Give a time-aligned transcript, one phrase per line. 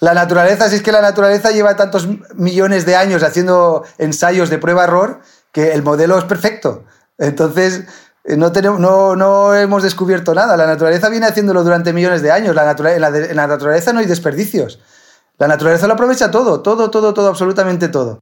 [0.00, 4.58] La naturaleza, si es que la naturaleza lleva tantos millones de años haciendo ensayos de
[4.58, 5.20] prueba-error
[5.52, 6.84] que el modelo es perfecto.
[7.18, 7.82] Entonces,
[8.24, 10.56] eh, no, tenemos, no, no, hemos descubierto nada.
[10.56, 12.54] La naturaleza viene haciéndolo durante millones de años.
[12.54, 14.78] La en, la, en la naturaleza no hay desperdicios.
[15.38, 18.20] La naturaleza lo aprovecha todo, todo, todo, todo, absolutamente todo.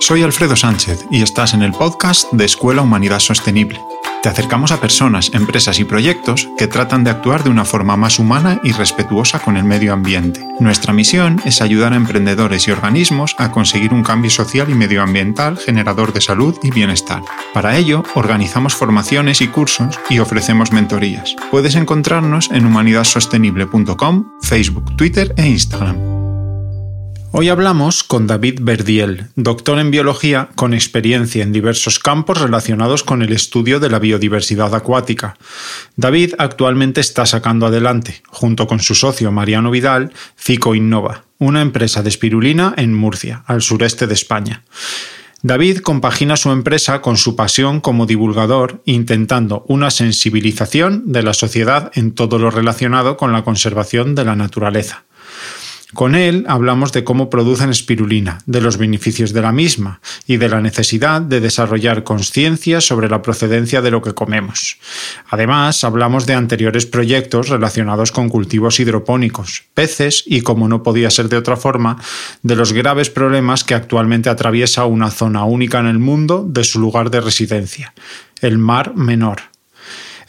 [0.00, 3.78] Soy Alfredo Sánchez y estás en el podcast de Escuela Humanidad Sostenible.
[4.22, 8.18] Te acercamos a personas, empresas y proyectos que tratan de actuar de una forma más
[8.18, 10.46] humana y respetuosa con el medio ambiente.
[10.58, 15.56] Nuestra misión es ayudar a emprendedores y organismos a conseguir un cambio social y medioambiental
[15.56, 17.22] generador de salud y bienestar.
[17.54, 21.34] Para ello, organizamos formaciones y cursos y ofrecemos mentorías.
[21.50, 26.29] Puedes encontrarnos en humanidadsostenible.com, Facebook, Twitter e Instagram.
[27.32, 33.22] Hoy hablamos con David Verdiel, doctor en biología con experiencia en diversos campos relacionados con
[33.22, 35.36] el estudio de la biodiversidad acuática.
[35.94, 42.02] David actualmente está sacando adelante, junto con su socio Mariano Vidal, Cico Innova, una empresa
[42.02, 44.64] de espirulina en Murcia, al sureste de España.
[45.42, 51.92] David compagina su empresa con su pasión como divulgador, intentando una sensibilización de la sociedad
[51.94, 55.04] en todo lo relacionado con la conservación de la naturaleza.
[55.94, 60.48] Con él hablamos de cómo producen espirulina, de los beneficios de la misma y de
[60.48, 64.78] la necesidad de desarrollar conciencia sobre la procedencia de lo que comemos.
[65.28, 71.28] Además, hablamos de anteriores proyectos relacionados con cultivos hidropónicos, peces y, como no podía ser
[71.28, 71.96] de otra forma,
[72.42, 76.78] de los graves problemas que actualmente atraviesa una zona única en el mundo de su
[76.78, 77.94] lugar de residencia,
[78.40, 79.49] el Mar Menor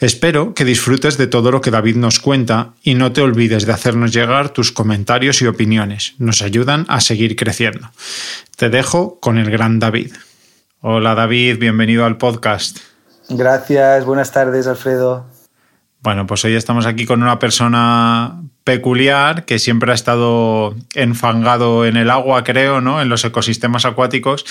[0.02, 3.72] Espero que disfrutes de todo lo que David nos cuenta y no te olvides de
[3.72, 6.14] hacernos llegar tus comentarios y opiniones.
[6.18, 7.88] Nos ayudan a seguir creciendo.
[8.56, 10.12] Te dejo con el gran David.
[10.80, 12.78] Hola David, bienvenido al podcast.
[13.28, 15.24] Gracias, buenas tardes Alfredo.
[16.00, 21.96] Bueno, pues hoy estamos aquí con una persona peculiar que siempre ha estado enfangado en
[21.96, 23.00] el agua, creo, ¿no?
[23.00, 24.44] En los ecosistemas acuáticos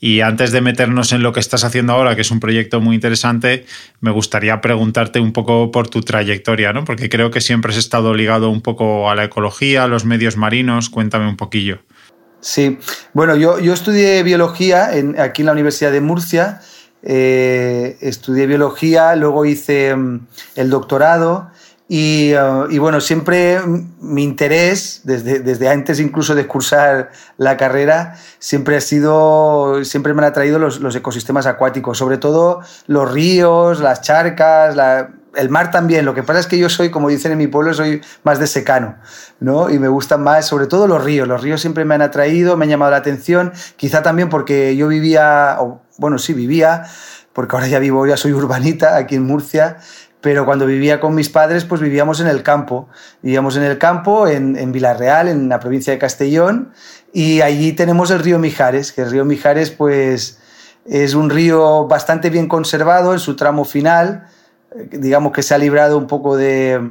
[0.00, 2.94] y antes de meternos en lo que estás haciendo ahora, que es un proyecto muy
[2.94, 3.66] interesante,
[4.00, 6.86] me gustaría preguntarte un poco por tu trayectoria, ¿no?
[6.86, 10.38] Porque creo que siempre has estado ligado un poco a la ecología, a los medios
[10.38, 10.88] marinos.
[10.88, 11.80] Cuéntame un poquillo.
[12.40, 12.78] Sí,
[13.12, 16.60] bueno, yo, yo estudié biología en, aquí en la Universidad de Murcia.
[17.02, 21.50] Eh, estudié biología, luego hice mm, el doctorado
[21.92, 23.58] Uh, y, bueno, siempre
[24.00, 30.22] mi interés, desde, desde, antes incluso de cursar la carrera, siempre ha sido, siempre me
[30.22, 34.76] han atraído los, los ecosistemas acuáticos, sobre todo los ríos, las charcas,
[35.34, 36.04] el mar también.
[36.04, 38.46] Lo que pasa es que yo soy, como dicen en mi pueblo, soy más de
[38.46, 38.94] secano,
[39.40, 39.68] ¿no?
[39.68, 41.26] Y me gustan más, sobre todo los ríos.
[41.26, 44.86] Los ríos siempre me han atraído, me han llamado la atención, quizá también porque yo
[44.86, 46.84] vivía, o, bueno, sí, vivía,
[47.32, 49.78] porque ahora ya vivo, ya soy urbanita aquí en Murcia,
[50.20, 52.88] pero cuando vivía con mis padres, pues vivíamos en el campo.
[53.22, 56.72] Vivíamos en el campo, en, en Villarreal, en la provincia de Castellón,
[57.12, 60.38] y allí tenemos el río Mijares, que el río Mijares, pues,
[60.86, 64.26] es un río bastante bien conservado en su tramo final,
[64.90, 66.90] digamos que se ha librado un poco de...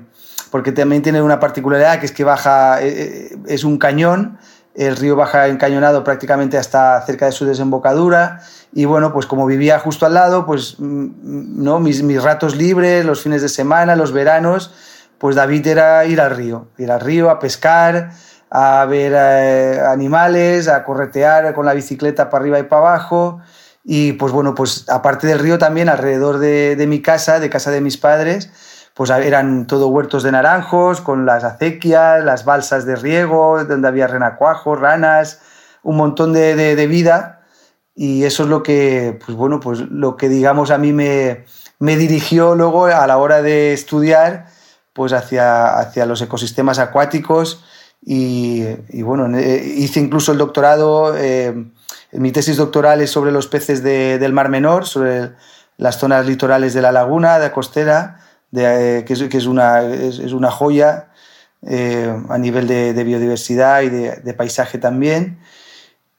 [0.51, 2.87] porque también tiene una particularidad, que es que baja, eh,
[3.31, 4.37] eh, es un cañón,
[4.75, 8.41] el río baja encañonado prácticamente hasta cerca de su desembocadura.
[8.71, 13.05] Y bueno, pues como vivía justo al lado, pues mm, no mis, mis ratos libres,
[13.05, 14.73] los fines de semana, los veranos,
[15.17, 18.11] pues David era ir al río, ir al río a pescar,
[18.51, 23.41] a ver eh, animales, a corretear con la bicicleta para arriba y para abajo.
[23.83, 27.71] Y pues bueno, pues aparte del río también alrededor de, de mi casa, de casa
[27.71, 28.51] de mis padres,
[28.99, 34.07] pues eran todo huertos de naranjos, con las acequias, las balsas de riego, donde había
[34.07, 35.39] renacuajos, ranas,
[35.83, 37.45] un montón de, de, vida.
[37.95, 41.45] Y eso es lo que, pues bueno, pues lo que digamos a mí me,
[41.79, 44.47] me dirigió luego a la hora de estudiar,
[44.91, 47.63] pues hacia, hacia los ecosistemas acuáticos.
[48.01, 51.71] Y, y bueno, eh, hice incluso el doctorado, eh,
[52.11, 55.35] mi tesis doctoral es sobre los peces de, del Mar Menor, sobre
[55.77, 61.09] las zonas litorales de la laguna, de costera de, que, es, una, es, una joya
[61.65, 65.39] eh, a nivel de, biodiversidad y de, paisaje también.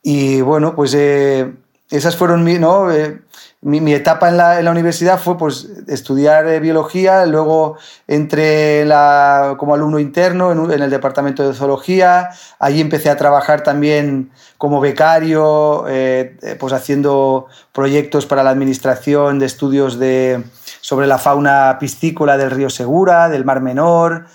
[0.02, 1.52] Y bueno, pues eh,
[1.90, 2.90] esas fueron mi, ¿no?
[2.92, 3.20] Eh,
[3.62, 9.56] mi, etapa en la, en la, universidad fue pues estudiar eh, biología, luego entré la,
[9.58, 14.80] como alumno interno en, en, el departamento de zoología, allí empecé a trabajar también como
[14.80, 20.42] becario, eh, pues haciendo proyectos para la administración de estudios de,
[20.90, 24.26] sobre la fauna piscícola del río Segura, del Mar Menor,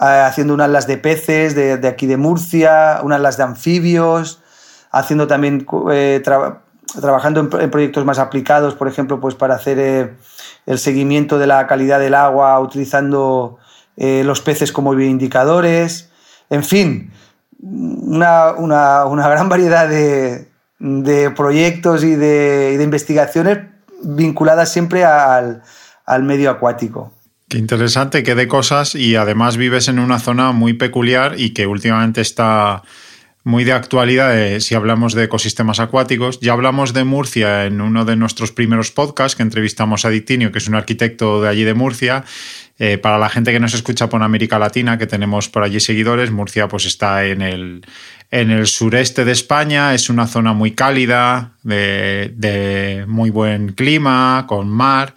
[0.00, 4.42] eh, haciendo un atlas de peces de, de, aquí de Murcia, un atlas de anfibios,
[4.90, 6.62] haciendo también, eh, tra
[7.00, 10.16] trabajando en, proyectos más aplicados, por ejemplo, pues para hacer eh,
[10.66, 13.58] el seguimiento de la calidad del agua utilizando
[13.96, 16.10] los peces como bioindicadores.
[16.50, 17.12] En fin,
[17.62, 18.56] una,
[19.06, 23.58] gran variedad de, proyectos y de, investigaciones
[24.02, 25.62] vinculadas siempre al,
[26.06, 27.12] al medio acuático.
[27.48, 31.66] Qué interesante, qué de cosas y además vives en una zona muy peculiar y que
[31.66, 32.82] últimamente está
[33.44, 36.40] muy de actualidad eh, si hablamos de ecosistemas acuáticos.
[36.40, 40.58] Ya hablamos de Murcia en uno de nuestros primeros podcasts que entrevistamos a Dictinio, que
[40.58, 42.24] es un arquitecto de allí de Murcia.
[42.78, 46.30] Eh, para la gente que nos escucha por América Latina, que tenemos por allí seguidores,
[46.30, 47.84] Murcia pues está en el,
[48.30, 54.46] en el sureste de España, es una zona muy cálida, de, de muy buen clima,
[54.48, 55.14] con mar.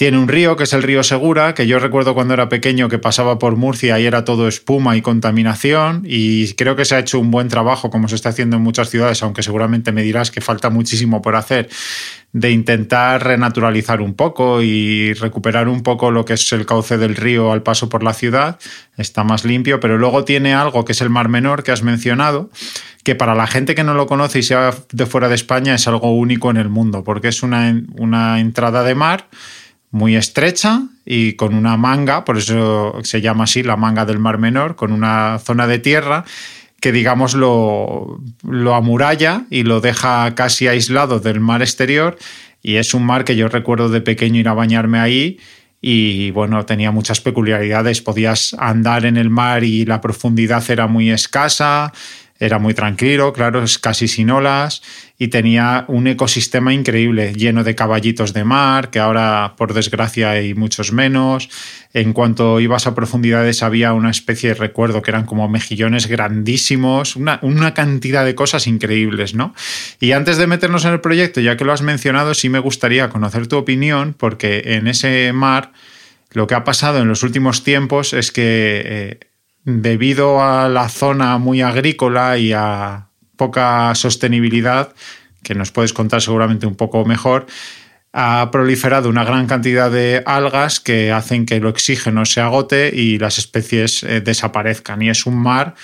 [0.00, 2.98] Tiene un río que es el río Segura, que yo recuerdo cuando era pequeño que
[2.98, 7.18] pasaba por Murcia y era todo espuma y contaminación y creo que se ha hecho
[7.18, 10.40] un buen trabajo como se está haciendo en muchas ciudades, aunque seguramente me dirás que
[10.40, 11.68] falta muchísimo por hacer,
[12.32, 17.14] de intentar renaturalizar un poco y recuperar un poco lo que es el cauce del
[17.14, 18.58] río al paso por la ciudad.
[18.96, 22.48] Está más limpio, pero luego tiene algo que es el Mar Menor que has mencionado,
[23.04, 25.86] que para la gente que no lo conoce y sea de fuera de España es
[25.86, 29.28] algo único en el mundo, porque es una, una entrada de mar
[29.90, 34.38] muy estrecha y con una manga, por eso se llama así la manga del Mar
[34.38, 36.24] Menor, con una zona de tierra
[36.80, 42.16] que digamos lo, lo amuralla y lo deja casi aislado del mar exterior.
[42.62, 45.38] Y es un mar que yo recuerdo de pequeño ir a bañarme ahí
[45.82, 51.10] y bueno, tenía muchas peculiaridades, podías andar en el mar y la profundidad era muy
[51.10, 51.92] escasa,
[52.40, 54.82] era muy tranquilo, claro, es casi sin olas
[55.18, 60.54] y tenía un ecosistema increíble, lleno de caballitos de mar, que ahora por desgracia hay
[60.54, 61.50] muchos menos.
[61.92, 67.14] En cuanto ibas a profundidades había una especie de recuerdo que eran como mejillones grandísimos,
[67.14, 69.54] una, cantidad de cosas increíbles, ¿no?
[70.00, 73.10] Y antes de meternos en el proyecto, ya que lo has mencionado, sí me gustaría
[73.10, 75.72] conocer tu opinión, porque en ese mar
[76.32, 78.82] lo que ha pasado en los últimos tiempos es que...
[78.86, 79.29] Eh,
[79.64, 84.94] debido a la zona muy agrícola y a poca sostenibilidad,
[85.42, 87.46] que nos puedes contar seguramente un poco mejor,
[88.12, 93.18] ha proliferado una gran cantidad de algas que hacen que el oxígeno se agote y
[93.18, 95.00] las especies eh, desaparezcan.
[95.02, 95.74] Y es un mar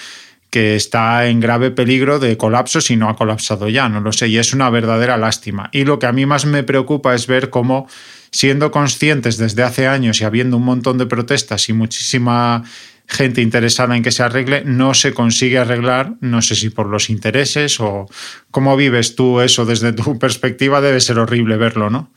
[0.51, 4.29] que está en grave peligro de colapso si no ha colapsado ya, no lo sé,
[4.29, 5.69] y es una verdadera lástima.
[5.73, 7.89] Y lo que a mí más me preocupa es ver cómo,
[8.31, 12.65] siendo conscientes desde hace años y habiendo un montón de protestas y muchísima
[13.07, 17.09] gente interesada en que se arregle, no se consigue arreglar, no sé si por los
[17.11, 18.07] intereses o
[18.51, 22.11] cómo vives tú eso desde tu perspectiva, debe ser horrible verlo, ¿no?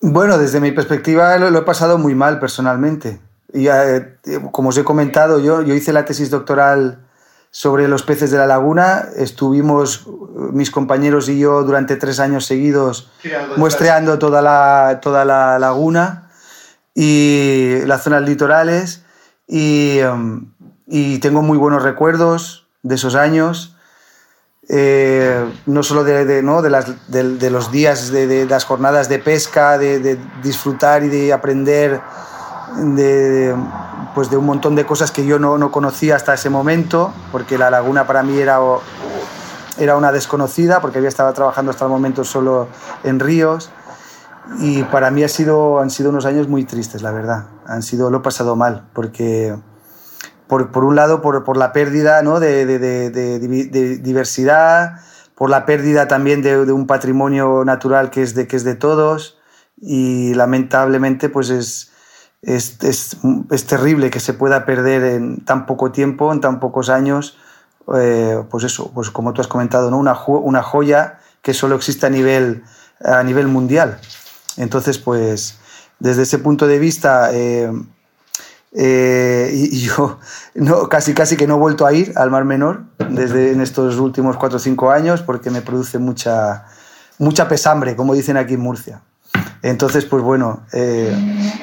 [0.00, 3.20] Bueno, desde mi perspectiva lo, he pasado muy mal personalmente.
[3.54, 4.18] Y, eh,
[4.50, 6.98] como os he comentado, yo, yo hice la tesis doctoral
[7.52, 9.06] sobre los peces de la laguna.
[9.14, 10.08] Estuvimos,
[10.52, 13.12] mis compañeros y yo, durante tres años seguidos
[13.56, 16.30] muestreando toda la, toda la laguna
[16.94, 19.04] y las zonas litorales.
[19.48, 20.52] Um,
[20.86, 23.76] y, tengo muy buenos recuerdos de esos años,
[24.68, 26.62] eh, no solo de, ¿no?
[26.62, 32.00] de, las, de, los días, de, las jornadas de pesca, de, disfrutar y de aprender
[32.78, 33.54] de,
[34.14, 37.58] pues de un montón de cosas que yo no, no, conocía hasta ese momento, porque
[37.58, 38.58] la laguna para mí era,
[39.78, 42.68] era una desconocida, porque había estado trabajando hasta el momento solo
[43.02, 43.70] en ríos
[44.58, 47.46] y para mí ha sido, han sido unos años muy tristes, la verdad.
[47.66, 49.54] Han sido, lo he pasado mal, porque
[50.46, 52.40] por, por un lado, por, por, la pérdida ¿no?
[52.40, 55.00] de, de, de, de, diversidad,
[55.34, 59.38] por la pérdida también de, un patrimonio natural que es de, que es de todos,
[59.80, 61.92] y lamentablemente pues es,
[62.42, 63.16] es, es,
[63.50, 67.38] es terrible que se pueda perder en tan poco tiempo, en tan pocos años,
[67.96, 69.98] eh, pues eso, pues como tú has comentado, ¿no?
[69.98, 72.62] una, una joya que solo existe a nivel,
[73.04, 73.98] a nivel mundial.
[74.56, 75.58] Entonces, pues
[75.98, 77.70] desde ese punto de vista, eh,
[78.72, 80.18] eh, y, yo
[80.54, 83.96] no, casi casi que no he vuelto a ir al Mar Menor desde en estos
[83.98, 86.64] últimos cuatro o cinco años porque me produce mucha,
[87.18, 89.02] mucha pesambre, como dicen aquí en Murcia.
[89.62, 91.16] Entonces, pues bueno, eh,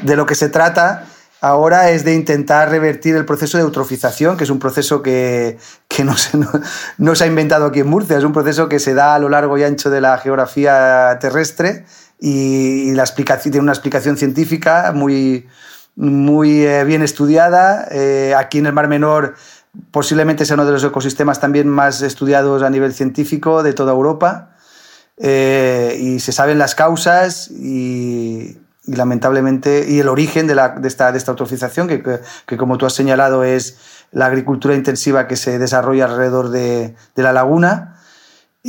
[0.04, 1.06] de lo que se trata
[1.42, 6.04] ahora es de intentar revertir el proceso de eutrofización, que es un proceso que, que
[6.04, 6.38] no, se,
[6.98, 9.30] no, se ha inventado aquí en Murcia, es un proceso que se da a lo
[9.30, 11.86] largo y ancho de la geografía terrestre
[12.20, 15.48] y, la explicación, tiene una explicación científica muy,
[15.96, 17.88] muy eh, bien estudiada.
[17.92, 19.36] Eh, aquí en el Mar Menor
[19.92, 24.56] posiblemente sea uno de los ecosistemas también más estudiados a nivel científico de toda Europa.
[25.18, 31.12] Eh, y se saben las causas y, lamentablemente, y el origen de, la, de, esta,
[31.12, 33.78] de esta eutrofización, que, que, que, como tú has señalado es
[34.12, 37.99] la agricultura intensiva que se desarrolla alrededor de, de la laguna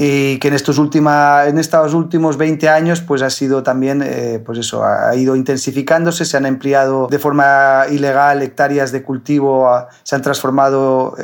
[0.03, 4.43] y que en estos, última, en estos últimos 20 años pues ha sido también, eh,
[4.43, 9.71] pues eso, ha ido intensificándose, se han empleado de forma ilegal hectáreas de cultivo,
[10.03, 11.15] se han transformado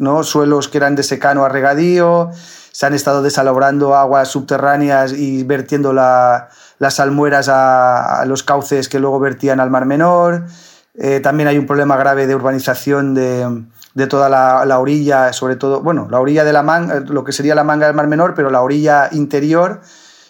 [0.00, 0.24] ¿no?
[0.24, 2.30] suelos que eran de secano a regadío,
[2.72, 9.20] se han estado desalabrando aguas subterráneas y vertiendo las almueras a, los cauces que luego
[9.20, 10.46] vertían al Mar Menor.
[10.96, 13.62] Eh, también hay un problema grave de urbanización de,
[14.08, 17.62] toda la, orilla, sobre todo, bueno, la orilla de la manga, lo que sería la
[17.62, 19.80] manga del Mar Menor, pero la orilla interior,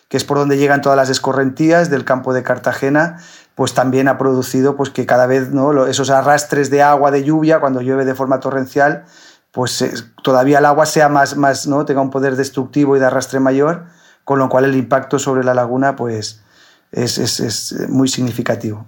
[0.08, 3.18] que es por donde llegan todas las escorrentías del campo de Cartagena,
[3.54, 5.86] pues también ha producido pues, que cada vez ¿no?
[5.86, 9.04] esos arrastres de agua, de lluvia, cuando llueve de forma torrencial,
[9.50, 11.86] pues eh, todavía el agua sea más, más, ¿no?
[11.86, 13.86] tenga un poder destructivo y de arrastre mayor,
[14.24, 16.42] con lo cual el impacto sobre la laguna pues,
[16.92, 18.86] es, es, es muy significativo.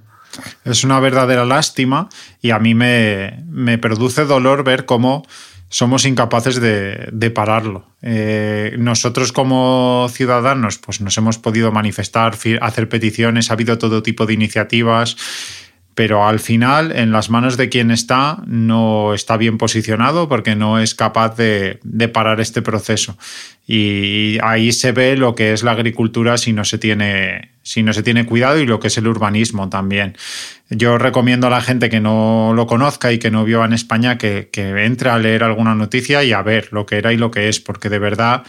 [0.64, 2.08] Es una verdadera lástima
[2.40, 5.24] y a mí me, me produce dolor ver cómo
[5.68, 7.86] somos incapaces de, de pararlo.
[8.02, 14.26] Eh, nosotros como ciudadanos pues nos hemos podido manifestar, hacer peticiones, ha habido todo tipo
[14.26, 15.16] de iniciativas
[15.96, 20.78] pero al final en las manos de quien está no está bien posicionado porque no
[20.78, 21.80] es capaz de,
[22.12, 23.16] parar este proceso.
[23.66, 27.48] Y ahí se ve lo que es la agricultura si no se tiene,
[28.28, 30.18] cuidado y lo que es el urbanismo también.
[30.68, 34.18] Yo recomiendo a la gente que no lo conozca y que no viva en España
[34.18, 37.48] que, entre a leer alguna noticia y a ver lo que era y lo que
[37.48, 38.42] es, porque de verdad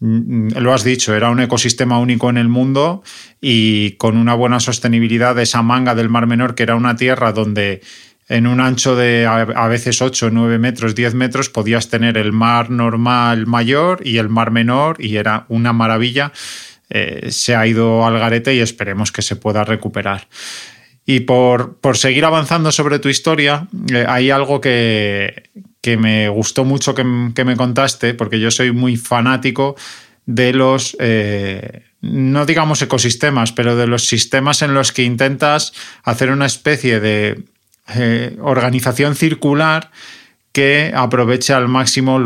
[0.00, 3.02] lo has dicho, era un ecosistema único en el mundo
[3.40, 7.32] y con una buena sostenibilidad de esa manga del Mar Menor, que era una tierra
[7.32, 7.80] donde
[8.28, 12.70] en un ancho de a veces 8, 9 metros, 10 metros podías tener el mar
[12.70, 16.32] normal mayor y el mar menor y era una maravilla.
[16.90, 20.28] Eh, se ha ido al garete y esperemos que se pueda recuperar.
[21.04, 25.50] Y por, seguir avanzando sobre tu historia, eh, hay algo que,
[25.86, 29.76] que me gustó mucho que, me contaste, porque yo soy muy fanático
[30.24, 36.32] de los, eh, no digamos ecosistemas, pero de los sistemas en los que intentas hacer
[36.32, 37.44] una especie de
[37.94, 39.92] eh, organización circular
[40.50, 42.18] que aproveche al máximo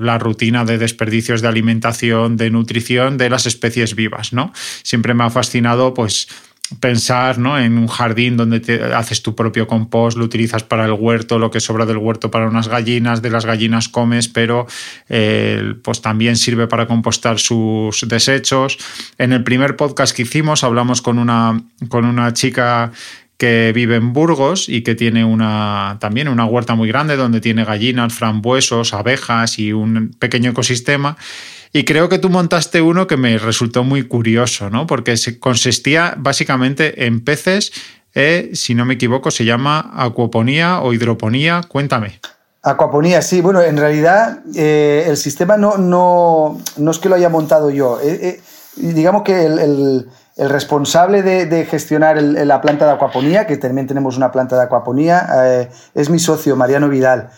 [0.00, 4.52] la rutina de desperdicios de alimentación, de nutrición de las especies vivas, ¿no?
[4.82, 6.26] Siempre me ha fascinado, pues,
[6.80, 7.58] pensar ¿no?
[7.58, 11.50] en un jardín donde te haces tu propio compost, lo utilizas para el huerto, lo
[11.50, 14.66] que sobra del huerto para unas gallinas, de las gallinas comes, pero
[15.08, 18.78] eh, pues también sirve para compostar sus desechos.
[19.18, 22.92] En el primer podcast que hicimos hablamos con una, con una chica
[23.36, 27.64] que vive en Burgos y que tiene una, también una huerta muy grande donde tiene
[27.64, 31.16] gallinas, frambuesos, abejas y un pequeño ecosistema.
[31.76, 34.86] Y creo que tú montaste uno que me resultó muy curioso, ¿no?
[34.86, 37.72] Porque consistía básicamente en peces,
[38.14, 41.62] eh, si no me equivoco, se llama acuaponía o hidroponía.
[41.66, 42.20] Cuéntame.
[42.62, 43.40] Acuaponía, sí.
[43.40, 47.98] Bueno, en realidad eh, el sistema no, no, no, es que lo haya montado yo.
[48.00, 48.40] Eh,
[48.76, 54.54] digamos que el, responsable de, gestionar la planta de acuaponía, que también tenemos una planta
[54.54, 57.30] de acuaponía, es mi socio, Mariano Vidal.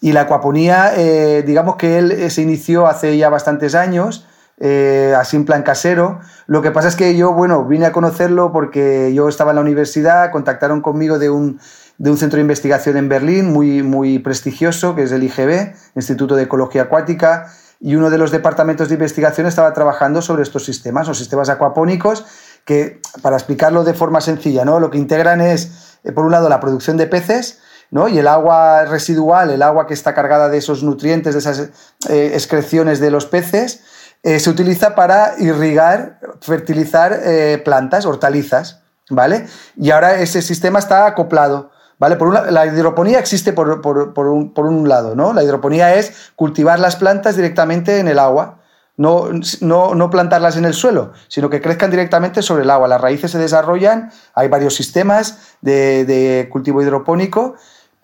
[0.00, 4.26] Y la acuaponía, eh, digamos que él eh, se inició hace ya bastantes años,
[4.58, 6.20] eh, así en plan casero.
[6.46, 9.62] Lo que pasa es que yo, bueno, vine a conocerlo porque yo estaba en la
[9.62, 11.58] universidad, contactaron conmigo de un,
[11.98, 16.36] de un centro de investigación en Berlín muy, muy prestigioso, que es el IGB, Instituto
[16.36, 17.46] de Ecología Acuática,
[17.80, 22.24] y uno de los departamentos de investigación estaba trabajando sobre estos sistemas, los sistemas acuapónicos,
[22.64, 24.80] que, para explicarlo de forma sencilla, ¿no?
[24.80, 27.60] lo que integran es, por un lado, la producción de peces,
[28.08, 31.70] y el agua residual, el agua que está cargada de esos nutrientes, de esas
[32.08, 33.84] eh, excreciones de los peces,
[34.24, 39.46] eh, se utiliza para irrigar, fertilizar eh, plantas, hortalizas, ¿vale?
[39.76, 41.70] Y ahora ese sistema está acoplado,
[42.00, 42.16] ¿vale?
[42.16, 45.32] Por la hidroponía existe por, un, lado, ¿no?
[45.32, 48.58] La hidroponía es cultivar las plantas directamente en el agua,
[48.96, 49.28] no,
[49.60, 52.88] no, plantarlas en el suelo, sino que crezcan directamente sobre el agua.
[52.88, 57.54] Las raíces se desarrollan, hay varios sistemas de cultivo hidropónico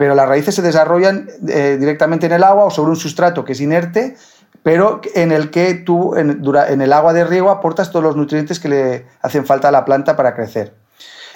[0.00, 3.52] pero las raíces se desarrollan eh, directamente en el agua o sobre un sustrato que
[3.52, 4.16] es inerte,
[4.62, 6.40] pero en el que tú en,
[6.80, 10.16] el agua de riego aportas todos los nutrientes que le hacen falta a la planta
[10.16, 10.72] para crecer.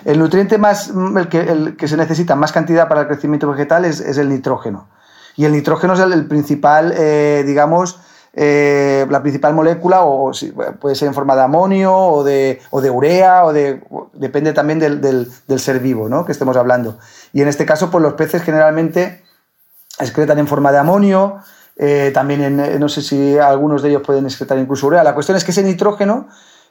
[0.06, 4.30] El nutriente más, el que, se necesita más cantidad para el crecimiento vegetal es, el
[4.30, 4.88] nitrógeno.
[5.37, 8.00] Y el nitrógeno es el, principal, eh, digamos,
[8.36, 10.32] eh, la principal molécula, o
[10.80, 13.80] puede ser en forma de amonio o de, urea, o de,
[14.12, 16.24] depende también del, del, ser vivo ¿no?
[16.24, 16.98] que estemos hablando.
[17.32, 19.22] Y en este caso, pues los peces generalmente
[20.00, 21.38] excretan en forma de amonio,
[21.76, 25.04] eh, también en, no sé si algunos de ellos pueden excretar incluso urea.
[25.04, 26.26] La cuestión es que ese nitrógeno,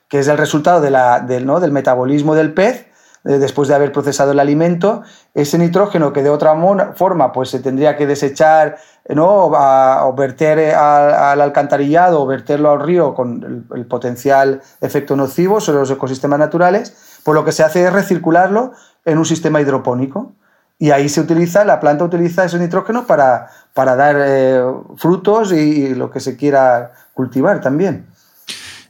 [0.09, 1.61] que es el resultado del, ¿no?
[1.61, 2.87] del metabolismo del pez,
[3.25, 5.03] eh, después de haber procesado el alimento,
[5.33, 6.53] ese nitrógeno que de otra
[6.93, 8.77] forma pues se tendría que desechar
[9.09, 9.45] ¿no?
[9.45, 15.91] o verter al, alcantarillado o verterlo al río con el, potencial efecto nocivo sobre los
[15.91, 18.71] ecosistemas naturales, pues lo que se hace es recircularlo
[19.05, 20.33] en un sistema hidropónico.
[20.79, 24.63] y ahí se utiliza, la planta utiliza ese nitrógeno para, para dar eh,
[24.97, 28.07] frutos y lo que se quiera cultivar también.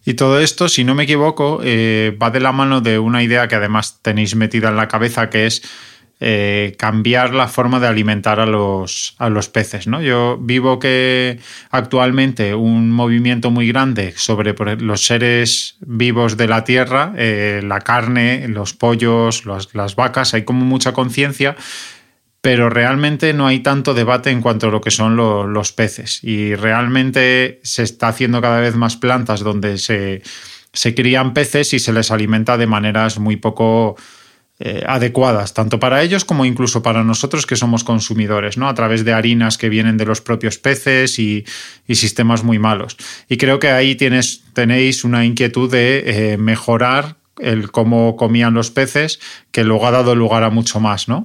[0.05, 3.47] Y todo esto, si no me equivoco, eh, va de la mano de una idea
[3.47, 5.61] que además tenéis metida en la cabeza, que es
[6.19, 9.87] eh, cambiar la forma de alimentar a los, a los peces.
[9.87, 10.01] ¿no?
[10.01, 11.39] Yo vivo que
[11.69, 18.47] actualmente un movimiento muy grande sobre los seres vivos de la tierra, eh, la carne,
[18.47, 21.55] los pollos, las vacas, hay como mucha conciencia
[22.43, 26.21] pero realmente no hay tanto debate en cuanto a lo que son los peces.
[26.25, 30.21] Y realmente se está haciendo cada vez más plantas donde se,
[30.73, 33.95] se crían peces y se les alimenta de maneras muy poco
[34.59, 38.69] eh, adecuadas, tanto para ellos como incluso para nosotros que somos consumidores, ¿no?
[38.69, 41.43] A través de harinas que vienen de los propios peces y,
[41.89, 42.95] sistemas muy malos.
[43.27, 49.19] Y creo que ahí tenéis una inquietud de eh, mejorar el cómo comían los peces,
[49.51, 51.23] que luego ha dado lugar a mucho más, ¿no?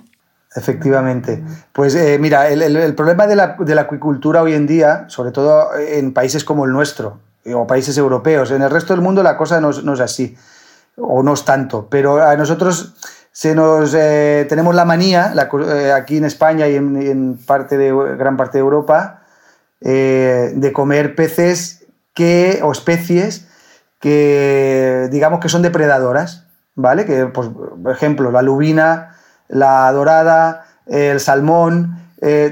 [0.56, 1.44] Efectivamente.
[1.74, 5.68] Pues eh, mira, el, problema de la, de la, acuicultura hoy en día, sobre todo
[5.78, 7.20] en países como el nuestro,
[7.54, 10.34] o países europeos, en el resto del mundo la cosa no, no es así,
[10.96, 12.94] o no es tanto, pero a nosotros
[13.32, 18.36] se nos eh, tenemos la manía eh, aquí en España y en, parte de gran
[18.36, 19.22] parte de Europa
[19.80, 23.46] eh, de comer peces que o especies
[24.00, 27.04] que digamos que son depredadoras, ¿vale?
[27.04, 29.16] Que pues, por ejemplo la lubina,
[29.48, 31.96] la dorada, el salmón,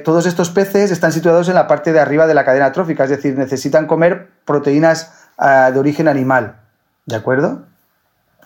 [0.05, 3.11] todos estos peces están situados en la parte de arriba de la cadena trófica, es
[3.11, 6.57] decir, necesitan comer proteínas ah, de origen animal,
[7.07, 7.65] ¿de acuerdo?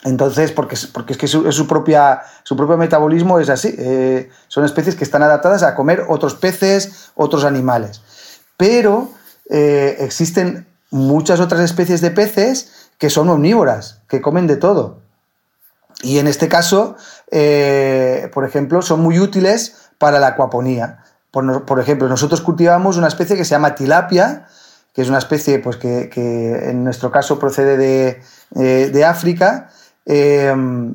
[0.05, 3.75] Entonces, porque, es que su, propio metabolismo es así.
[3.79, 8.01] Eh, son especies que están adaptadas a comer otros peces, otros animales.
[8.57, 9.11] Pero
[9.51, 15.01] eh, existen muchas otras especies de peces que son omnívoras, que comen de todo.
[16.03, 16.97] Y en este caso,
[17.31, 21.05] eh, por ejemplo, son muy útiles para la acuaponía.
[21.31, 24.49] Por, ejemplo, nosotros cultivamos una especie que se llama tilapia,
[24.95, 29.71] que es una especie pues, que, en nuestro caso procede de, de África
[30.07, 30.95] Em,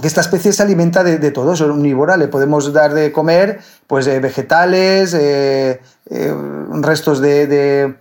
[0.00, 4.06] que esta especie se alimenta de, todo, es omnívora, le podemos dar de comer pues,
[4.06, 6.34] eh, vegetales, eh, eh,
[6.80, 7.94] restos de,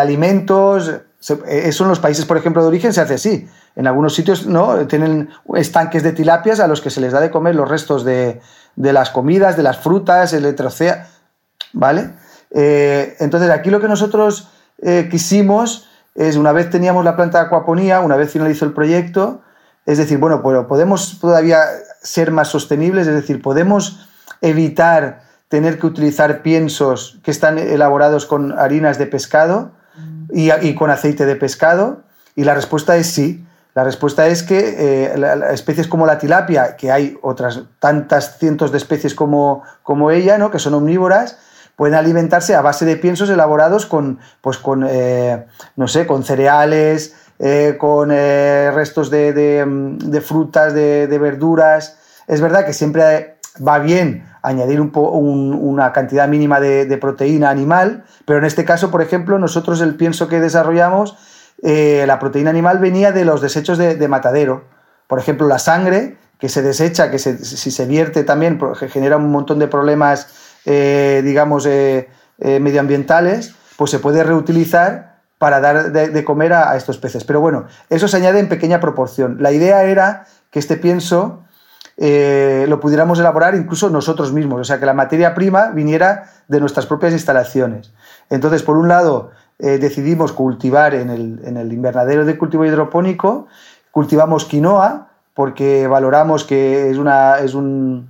[0.00, 0.92] alimentos.
[1.20, 3.48] Eso en los países, por ejemplo, de origen se hace así.
[3.76, 7.30] En algunos sitios no tienen estanques de tilapias a los que se les da de
[7.30, 8.40] comer los restos de,
[8.76, 11.08] las comidas, de las frutas, el trocea,
[11.72, 12.10] ¿vale?
[12.50, 14.48] entonces aquí lo que nosotros
[15.10, 19.42] quisimos es una vez teníamos la planta de acuaponía, una vez finalizó el proyecto,
[19.84, 21.60] es decir, bueno, pues podemos todavía
[22.02, 24.06] ser más sostenibles, es decir, podemos
[24.40, 29.70] evitar tener que utilizar piensos que están elaborados con harinas de pescado
[30.30, 32.02] y, con aceite de pescado.
[32.34, 33.46] Y la respuesta es sí.
[33.74, 35.14] La respuesta es que eh,
[35.52, 40.50] especies como la tilapia, que hay otras tantas cientos de especies como, como ella, ¿no?
[40.50, 41.38] que son omnívoras,
[41.76, 47.14] pueden alimentarse a base de piensos elaborados con, pues con eh, no sé, con cereales,
[47.38, 51.98] eh, con eh, restos de, mm, frutas, de, verduras.
[52.26, 53.36] Es verdad que siempre
[53.66, 59.38] va bien añadir una cantidad mínima de, proteína animal, pero en este caso, por ejemplo,
[59.38, 61.16] nosotros el pienso que desarrollamos,
[61.62, 64.64] la proteína animal venía de los desechos de, matadero.
[65.08, 69.30] Por ejemplo, la sangre que se desecha, que si se vierte también pues, genera un
[69.30, 70.28] montón de problemas
[70.68, 76.98] eh, digamos, eh, eh, medioambientales, pues se puede reutilizar para dar de, comer a, estos
[76.98, 77.22] peces.
[77.22, 79.36] Pero bueno, eso se añade en pequeña proporción.
[79.40, 81.44] La idea era que este pienso
[81.98, 86.84] lo pudiéramos elaborar incluso nosotros mismos, o sea, que la materia prima viniera de nuestras
[86.84, 87.92] propias instalaciones.
[88.28, 93.46] Entonces, por un lado, decidimos cultivar en el, en el invernadero de cultivo hidropónico,
[93.90, 98.08] cultivamos quinoa, porque valoramos que es una, es un,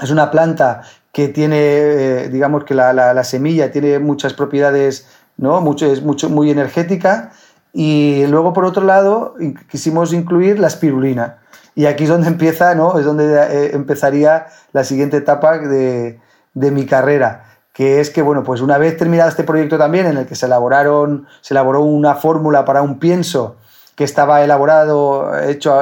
[0.00, 5.60] es una planta que tiene, eh, digamos que la, semilla tiene muchas propiedades, ¿no?
[5.60, 7.32] Mucho, es mucho, muy energética.
[7.72, 9.34] Y luego, por otro lado,
[9.70, 11.38] quisimos incluir la espirulina.
[11.74, 12.98] Y aquí es donde empieza, ¿no?
[12.98, 16.20] Es donde eh, empezaría la siguiente etapa de,
[16.54, 20.16] de, mi carrera, que es que, bueno, pues una vez terminado este proyecto también, en
[20.16, 23.56] el que se elaboraron, se elaboró una fórmula para un pienso
[24.00, 25.78] que estaba elaborado, hecho,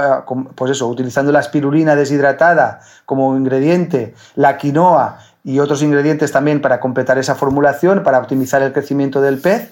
[0.57, 6.81] pues eso, utilizando la espirulina deshidratada como ingrediente, la quinoa y otros ingredientes también para
[6.81, 9.71] completar esa formulación, para optimizar el crecimiento del pez,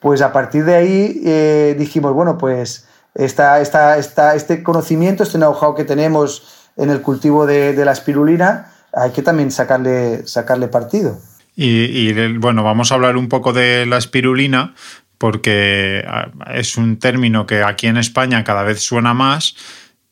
[0.00, 5.38] pues a partir de ahí eh, dijimos, bueno, pues esta, esta, esta, este conocimiento, este
[5.38, 11.20] know-how que tenemos en el cultivo de, la espirulina, hay que también sacarle, sacarle partido.
[11.54, 14.74] Y, y, bueno, vamos a hablar un poco de la espirulina,
[15.18, 19.56] porque ah, es un término que aquí en España cada vez suena más,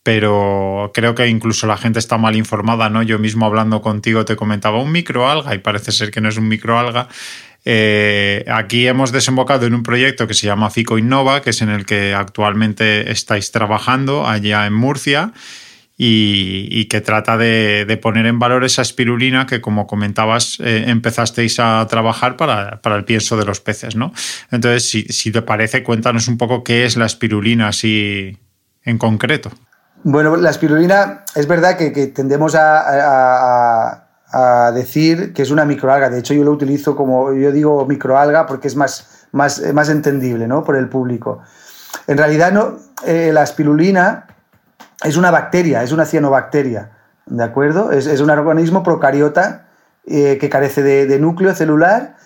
[0.02, 3.02] pero creo que incluso la gente está mal informada, ¿no?
[3.02, 6.48] Yo mismo hablando contigo te comentaba un microalga y parece ser que no es un
[6.48, 7.08] microalga.
[7.64, 11.70] Eh, aquí hemos desembocado en un proyecto que se llama Fico Innova, que es en
[11.70, 15.32] el que actualmente estáis trabajando allá en Murcia
[15.96, 21.86] y, que trata de, poner en valor esa espirulina que, como comentabas, eh, empezasteis a
[21.88, 24.12] trabajar para, el pienso de los peces, ¿no?
[24.50, 28.36] Entonces, si, te parece, cuéntanos un poco qué es la espirulina así
[28.82, 29.52] en concreto.
[30.02, 34.00] Bueno, la espirulina es verdad que, tendemos a,
[34.74, 36.10] decir que es una microalga.
[36.10, 40.48] De hecho, yo lo utilizo como, yo digo microalga porque es más, más, más entendible
[40.48, 40.64] ¿no?
[40.64, 41.40] por el público.
[42.08, 44.26] En realidad, no, eh, la espirulina
[45.02, 46.90] es una bacteria, es una cianobacteria,
[47.26, 47.90] ¿de acuerdo?
[47.90, 49.66] Es, un organismo procariota
[50.06, 52.16] eh, que carece de, núcleo celular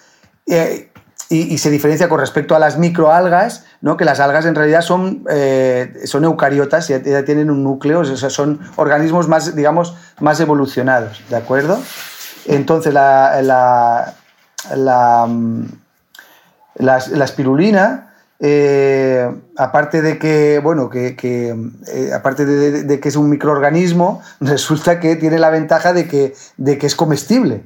[0.47, 0.91] eh,
[1.31, 3.97] y, se diferencia con respecto a las microalgas, ¿no?
[3.97, 8.05] que las algas en realidad son, eh, son eucariotas, y ya tienen un núcleo, o
[8.05, 11.79] sea, son organismos más, digamos, más evolucionados, ¿de acuerdo?
[12.47, 14.15] Entonces, la, la,
[14.75, 15.65] la, mm,
[16.77, 18.08] la espirulina
[18.41, 21.17] eh, aparte de que, bueno, que,
[21.89, 26.79] eh, aparte de, que es un microorganismo, resulta que tiene la ventaja de que, de
[26.79, 27.65] que es comestible.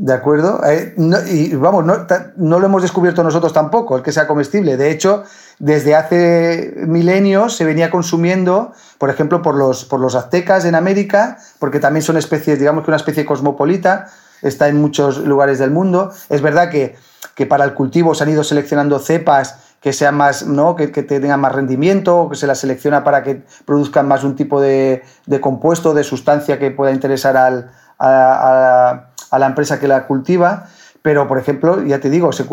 [0.00, 0.60] ¿De acuerdo?
[0.64, 0.94] Eh,
[1.28, 2.06] y vamos, no,
[2.36, 4.76] no, lo hemos descubierto nosotros tampoco, el que sea comestible.
[4.76, 5.24] De hecho,
[5.58, 11.38] desde hace milenios se venía consumiendo, por ejemplo, por los, por los aztecas en América,
[11.58, 14.06] porque también son especies, digamos que una especie cosmopolita,
[14.40, 16.12] está en muchos lugares del mundo.
[16.28, 16.94] Es verdad que,
[17.34, 20.74] que para el cultivo se han ido seleccionando cepas que sean más, ¿no?
[20.74, 25.02] que, tengan más rendimiento, que se las selecciona para que produzcan más un tipo de,
[25.26, 30.66] de compuesto, de sustancia que pueda interesar al, a, la empresa que la cultiva.
[31.02, 32.44] Pero, por ejemplo, ya te digo, se,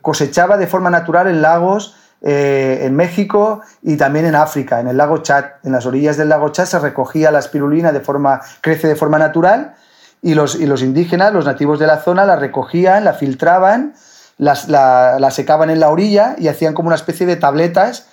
[0.00, 4.96] cosechaba de forma natural en lagos eh, en México y también en África, en el
[4.96, 5.44] lago Chad.
[5.64, 9.18] En las orillas del lago Chad se recogía la espirulina de forma, crece de forma
[9.18, 9.74] natural
[10.22, 13.94] y los, y los indígenas, los nativos de la zona, la recogían, la filtraban
[14.40, 18.06] las, la, secaban en la orilla y hacían como una especie de tabletas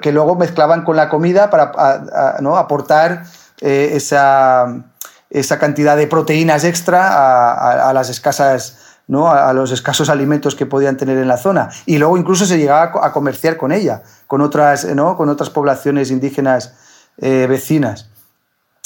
[0.00, 2.56] que luego mezclaban con la comida para ¿no?
[2.56, 3.24] aportar
[3.60, 4.84] eh, esa,
[5.28, 9.30] esa, cantidad de proteínas extra a, las escasas, ¿no?
[9.30, 11.70] a los escasos alimentos que podían tener en la zona.
[11.86, 15.16] Y luego incluso se llegaba a comerciar con ella, con otras, ¿no?
[15.16, 16.74] con otras poblaciones indígenas
[17.18, 18.08] eh, vecinas.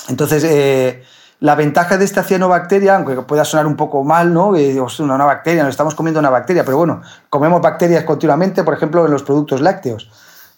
[0.08, 1.04] Entonces, eh,
[1.42, 4.50] la ventaja de esta cianobacteria, aunque pueda sonar un poco mal, ¿no?
[4.50, 9.10] una, bacteria, nos estamos comiendo una bacteria, pero bueno, comemos bacterias continuamente, por ejemplo, en
[9.10, 10.08] los productos lácteos,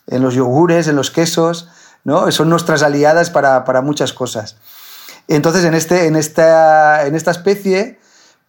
[0.07, 1.70] en los yogures, en los quesos,
[2.05, 2.31] ¿no?
[2.31, 4.59] Son nuestras aliadas para, muchas cosas.
[5.27, 7.99] Entonces, en, este, en, esta, en esta especie,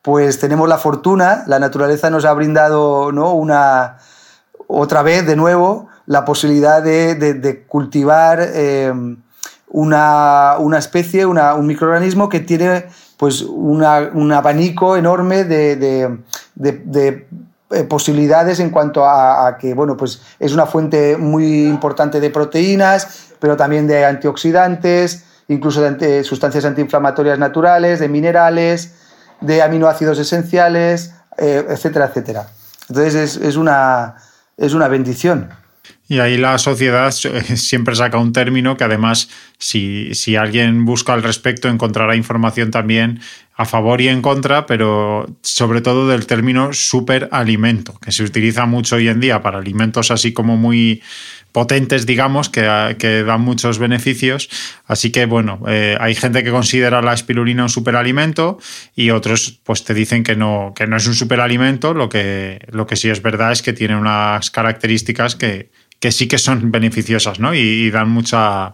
[0.01, 3.31] pues tenemos la fortuna, la naturaleza nos ha brindado ¿no?
[3.31, 3.99] una,
[4.67, 8.39] otra vez, de nuevo, la posibilidad de, cultivar...
[8.41, 8.93] Eh,
[9.67, 12.85] una, especie, un microorganismo que tiene
[13.17, 13.83] pues un
[14.31, 16.19] abanico enorme de,
[17.71, 23.33] eh, posibilidades en cuanto a, que bueno, pues es una fuente muy importante de proteínas,
[23.39, 28.93] pero también de antioxidantes, incluso de sustancias antiinflamatorias naturales, de minerales,
[29.41, 32.47] de aminoácidos esenciales, eh, etcétera, etcétera.
[32.89, 34.15] Entonces es, una,
[34.57, 35.49] es una bendición.
[36.07, 37.11] Y ahí la sociedad
[37.55, 43.19] siempre saca un término que además, si, si, alguien busca al respecto, encontrará información también
[43.55, 48.97] a favor y en contra, pero sobre todo del término superalimento, que se utiliza mucho
[48.97, 51.01] hoy en día para alimentos así como muy
[51.55, 54.49] potentes, digamos, que, que dan muchos beneficios.
[54.87, 58.59] Así que, bueno, eh, hay gente que considera la espirulina un superalimento
[58.93, 61.93] y otros pues te dicen que no, que no es un superalimento.
[61.93, 65.69] Lo que, lo que sí es verdad es que tiene unas características que,
[66.01, 67.55] que sí que son beneficiosas, ¿no?
[67.55, 68.73] Y, dan, mucha,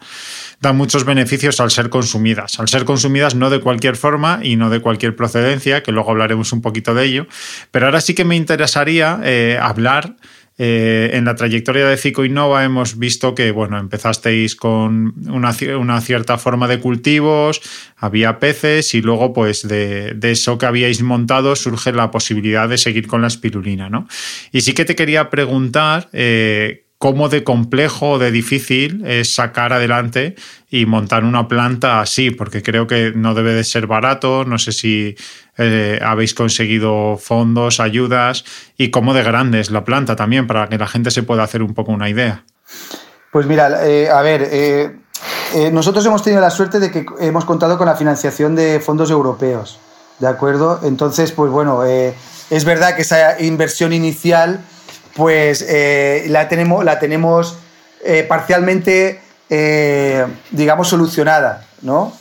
[0.59, 2.59] dan muchos beneficios al ser consumidas.
[2.59, 6.51] Al ser consumidas no de cualquier forma y no de cualquier procedencia, que luego hablaremos
[6.51, 7.27] un poquito de ello.
[7.69, 10.15] Pero ahora sí que me interesaría eh, hablar.
[10.63, 16.37] Eh, en la trayectoria de Fico Innova hemos visto que bueno, empezasteis con una, cierta
[16.37, 17.63] forma de cultivos,
[17.97, 22.77] había peces y luego pues de, de, eso que habíais montado surge la posibilidad de
[22.77, 23.89] seguir con la espirulina.
[23.89, 24.07] ¿no?
[24.51, 29.73] Y sí que te quería preguntar eh, cómo de complejo o de difícil es sacar
[29.73, 30.35] adelante
[30.69, 34.71] y montar una planta así, porque creo que no debe de ser barato, no sé
[34.71, 35.15] si
[35.57, 38.45] eh, habéis conseguido fondos, ayudas
[38.77, 41.63] y cómo de grande es la planta también, para que la gente se pueda hacer
[41.63, 42.45] un poco una idea.
[43.31, 44.91] Pues mira, eh, a ver, eh,
[45.71, 49.79] nosotros hemos tenido la suerte de que hemos contado con la financiación de fondos europeos,
[50.19, 50.79] ¿de acuerdo?
[50.83, 54.59] Entonces, pues bueno, es verdad que esa inversión inicial
[55.15, 57.57] pues eh, la tenemos, la tenemos
[58.03, 62.13] eh, parcialmente eh, digamos, solucionada, ¿no?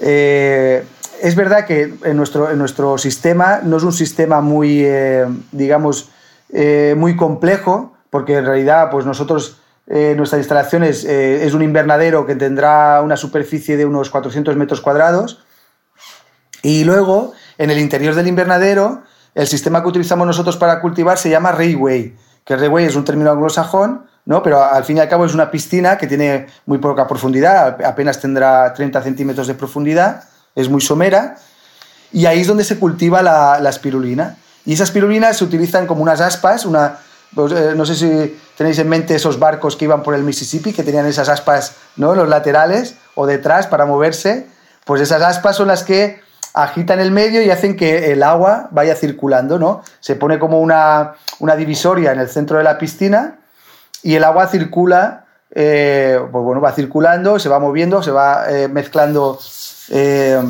[0.00, 4.86] Es verdad que en nuestro, en nuestro sistema no es un sistema muy,
[5.50, 6.10] digamos,
[6.96, 13.16] muy complejo, porque en realidad, pues nosotros, nuestras instalaciones es un invernadero que tendrá una
[13.16, 15.42] superficie de unos 400 metros cuadrados,
[16.62, 19.02] y luego, en el interior del invernadero,
[19.34, 22.14] el sistema que utilizamos nosotros para cultivar se llama Rayway,
[22.44, 24.42] que Rayway es un término anglosajón, ¿no?
[24.42, 28.20] pero al fin y al cabo es una piscina que tiene muy poca profundidad, apenas
[28.20, 31.36] tendrá 30 centímetros de profundidad, es muy somera,
[32.12, 34.36] y ahí es donde se cultiva la, espirulina.
[34.64, 36.98] Y esas espirulinas se utilizan como unas aspas, una,
[37.34, 40.72] pues, eh, no sé si tenéis en mente esos barcos que iban por el Mississippi,
[40.72, 42.14] que tenían esas aspas, ¿no?
[42.14, 44.46] los laterales o detrás para moverse,
[44.84, 46.20] pues esas aspas son las que
[46.54, 49.82] agitan el medio y hacen que el agua vaya circulando, ¿no?
[50.00, 51.14] Se pone como una,
[51.56, 53.38] divisoria en el centro de la piscina
[54.02, 58.68] y el agua circula, eh, pues bueno, va circulando, se va moviendo, se va eh,
[58.68, 59.38] mezclando,
[59.90, 60.42] eh,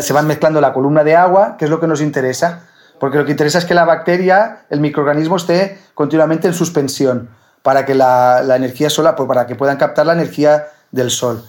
[0.00, 2.62] se van mezclando la columna de agua, que es lo que nos interesa,
[2.98, 7.30] porque lo que interesa es que la bacteria, el microorganismo esté continuamente en suspensión
[7.62, 11.44] para que la, la energía solar, pues para que puedan captar la energía del sol.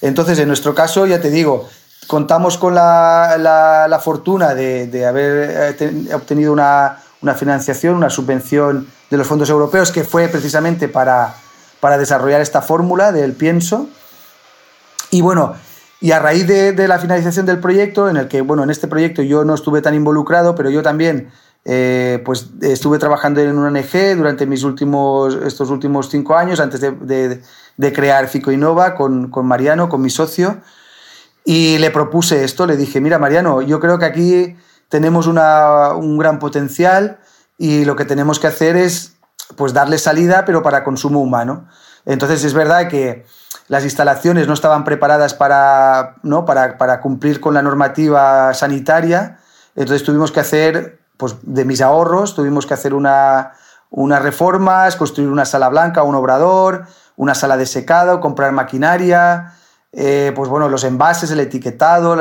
[0.00, 1.68] Entonces, en nuestro caso, ya te digo,
[2.06, 6.98] contamos con la, fortuna de, haber eh, obtenido una,
[7.36, 11.34] financiación, una subvención de los fondos europeos que fue precisamente para,
[11.98, 13.88] desarrollar esta fórmula del pienso.
[15.10, 15.54] Y bueno,
[16.00, 19.22] y a raíz de, la finalización del proyecto, en el que, bueno, en este proyecto
[19.22, 21.30] yo no estuve tan involucrado, pero yo también
[21.64, 26.80] eh, pues estuve trabajando en una ONG durante mis últimos, estos últimos cinco años, antes
[26.80, 30.60] de, crear Fico Innova con, con Mariano, con mi socio.
[31.48, 34.56] Y le propuse esto, le dije, mira Mariano, yo creo que aquí
[34.88, 37.20] tenemos un gran potencial
[37.56, 39.14] y lo que tenemos que hacer es
[39.54, 41.68] pues darle salida, pero para consumo humano.
[42.04, 43.26] Entonces es verdad que
[43.68, 46.44] las instalaciones no estaban preparadas para, ¿no?
[46.44, 49.38] para, para cumplir con la normativa sanitaria,
[49.76, 53.52] entonces tuvimos que hacer, pues de mis ahorros, tuvimos que hacer una,
[53.90, 59.52] unas reformas, construir una sala blanca, un obrador, una sala de secado, comprar maquinaria,
[59.98, 62.18] eh, pues bueno, los envases, el etiquetado,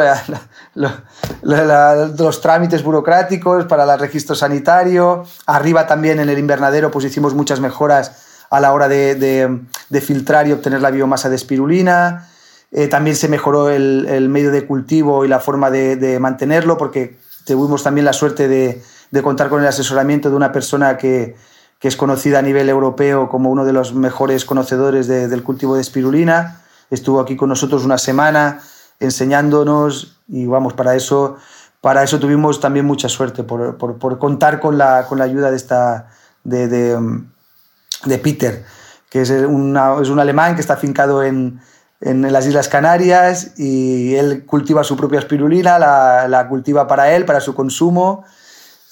[1.43, 5.25] los trámites burocráticos para el registro sanitario.
[5.45, 9.59] Arriba también en el invernadero pues hicimos muchas mejoras a la hora de,
[10.01, 12.29] filtrar y obtener la biomasa de espirulina.
[12.71, 17.83] Eh, también se mejoró el, medio de cultivo y la forma de, mantenerlo porque tuvimos
[17.83, 18.81] también la suerte de,
[19.21, 21.35] contar con el asesoramiento de una persona que,
[21.81, 26.64] es conocida a nivel europeo como uno de los mejores conocedores del cultivo de espirulina
[26.89, 28.61] estuvo aquí con nosotros una semana
[28.99, 31.37] enseñándonos y vamos, para eso,
[31.81, 35.57] para eso tuvimos también mucha suerte, por, por, contar con la, con la, ayuda de,
[35.57, 36.09] esta,
[36.43, 38.65] de, de, Peter,
[39.09, 41.59] que es, una, es, un alemán que está afincado en,
[42.01, 47.25] en, las Islas Canarias y él cultiva su propia espirulina, la, la cultiva para él,
[47.25, 48.23] para su consumo,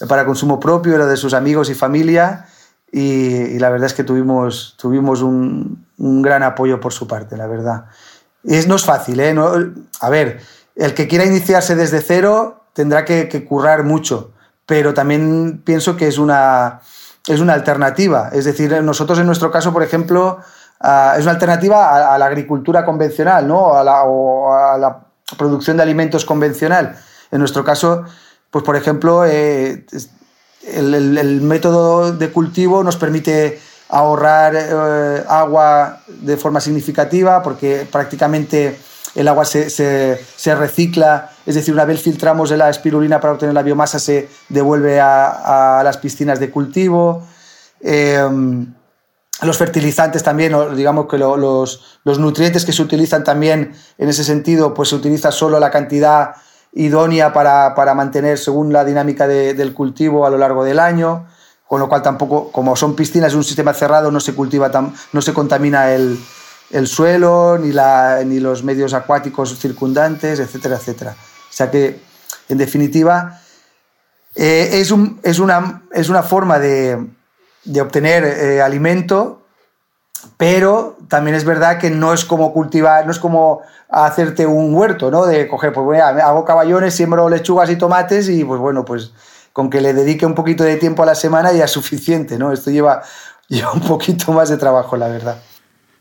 [0.07, 2.45] para consumo propio, era de sus amigos y familia.
[2.95, 7.47] Y, la verdad es que tuvimos, tuvimos un, un gran apoyo por su parte, la
[7.47, 7.85] verdad.
[8.43, 9.35] Es, no es fácil, ¿eh?
[9.99, 10.41] a ver,
[10.75, 14.31] el que quiera iniciarse desde cero tendrá que, currar mucho,
[14.67, 16.81] pero también pienso que es una,
[17.27, 18.29] es una alternativa.
[18.31, 20.37] Es decir, nosotros en nuestro caso, por ejemplo,
[20.79, 23.73] ah, es una alternativa a, la agricultura convencional ¿no?
[23.73, 24.99] a la, o a la
[25.35, 26.95] producción de alimentos convencional.
[27.31, 28.03] En nuestro caso,
[28.51, 29.87] pues por ejemplo, eh,
[30.65, 38.77] el, método de cultivo nos permite ahorrar eh, agua de forma significativa porque prácticamente
[39.15, 40.17] el agua se,
[40.57, 45.81] recicla, es decir, una vez filtramos la espirulina para obtener la biomasa se devuelve a,
[45.83, 47.23] las piscinas de cultivo.
[47.79, 48.73] Em,
[49.41, 54.89] los fertilizantes también, digamos que los, nutrientes que se utilizan también en ese sentido, pues
[54.89, 56.33] se utiliza solo la cantidad
[56.75, 61.27] idónea para, mantener según la dinámica del cultivo a lo largo del año
[61.73, 64.69] con lo cual tampoco, como son piscinas de un sistema cerrado, no se cultiva,
[65.11, 66.19] no se contamina el,
[66.85, 71.15] suelo, ni, la, ni los medios acuáticos circundantes, etcétera, etcétera.
[71.17, 71.99] O sea que,
[72.49, 73.41] en definitiva,
[74.35, 77.07] eh, es, un, es, una, es, una, forma de,
[77.81, 79.42] obtener eh, alimento,
[80.37, 85.11] pero también es verdad que no es como cultivar, no es como hacerte un huerto,
[85.11, 85.25] ¿no?
[85.25, 89.13] De coger, pues bueno, hago caballones, siembro lechugas y tomates y pues bueno, pues
[89.53, 92.51] con que le dedique un poquito de tiempo a la semana ya es suficiente, ¿no?
[92.51, 93.03] Esto lleva,
[93.73, 95.41] un poquito más de trabajo, la verdad.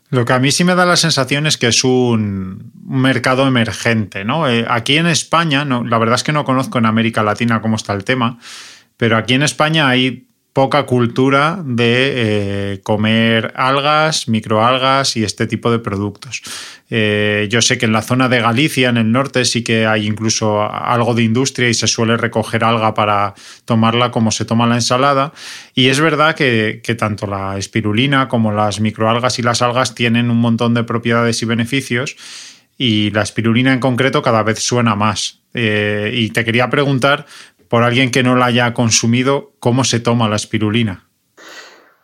[0.09, 4.25] Lo que a mí sí me da la sensación es que es un mercado emergente,
[4.25, 4.47] ¿no?
[4.47, 7.93] Eh, aquí en España, la verdad es que no conozco en América Latina cómo está
[7.93, 8.37] el tema,
[8.97, 15.71] pero aquí en España hay poca cultura de eh, comer algas, microalgas y este tipo
[15.71, 16.43] de productos.
[16.91, 20.05] Eh, yo sé que en la zona de Galicia, en el norte, sí que hay
[20.05, 23.33] incluso algo de industria y se suele recoger alga para
[23.65, 25.33] tomarla como se toma la ensalada.
[25.73, 30.37] Y es verdad que, tanto la espirulina como las microalgas y las algas tienen un
[30.37, 32.15] montón de propiedades y beneficios
[32.77, 35.39] y la espirulina en concreto cada vez suena más.
[35.55, 37.25] Eh, y te quería preguntar
[37.73, 41.07] por alguien que no la haya consumido, ¿cómo se toma la espirulina?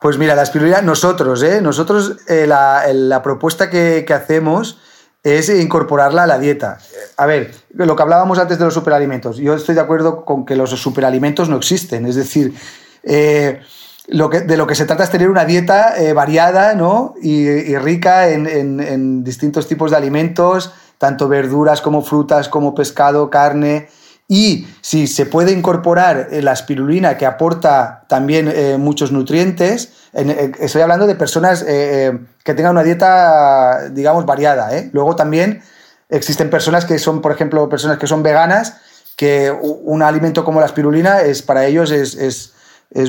[0.01, 1.61] Pues mira, la espirulina, nosotros, ¿eh?
[1.61, 4.79] nosotros eh, la, propuesta que, hacemos
[5.21, 6.79] es incorporarla a la dieta.
[7.17, 10.55] A ver, lo que hablábamos antes de los superalimentos, yo estoy de acuerdo con que
[10.55, 12.51] los superalimentos no existen, es decir,
[13.03, 13.61] eh,
[14.07, 17.13] de lo que se trata es tener una dieta variada ¿no?
[17.21, 23.87] y, rica en, distintos tipos de alimentos, tanto verduras como frutas, como pescado, carne,
[24.31, 30.51] y si se puede incorporar eh, la espirulina, que aporta también eh, muchos nutrientes, eh,
[30.59, 34.69] estoy hablando de personas que tengan una dieta, digamos, variada.
[34.93, 35.63] Luego también
[36.09, 38.77] existen personas que son, por ejemplo, personas que son veganas,
[39.15, 42.53] que un alimento como la espirulina es, para ellos es,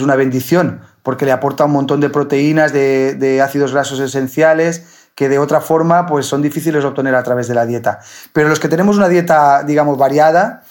[0.03, 5.29] una bendición, porque le aporta un montón de proteínas, de, de ácidos grasos esenciales, que
[5.29, 8.01] de otra forma pues son difíciles de obtener a través de la dieta.
[8.33, 10.63] Pero los que tenemos una dieta, digamos, variada,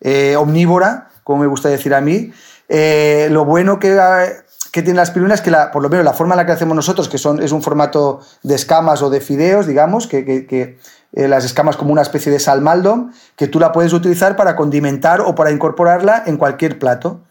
[0.00, 2.32] eh, omnívora, como me gusta decir a mí.
[2.68, 3.98] Eh, lo bueno que,
[4.72, 6.52] que, tiene la espirulina es que, la, por lo menos, la forma en la que
[6.52, 10.78] hacemos nosotros, que son, es un formato de escamas o de fideos, digamos, que,
[11.12, 15.20] eh, las escamas como una especie de salmaldo, que tú la puedes utilizar para condimentar
[15.20, 17.22] o para incorporarla en cualquier plato.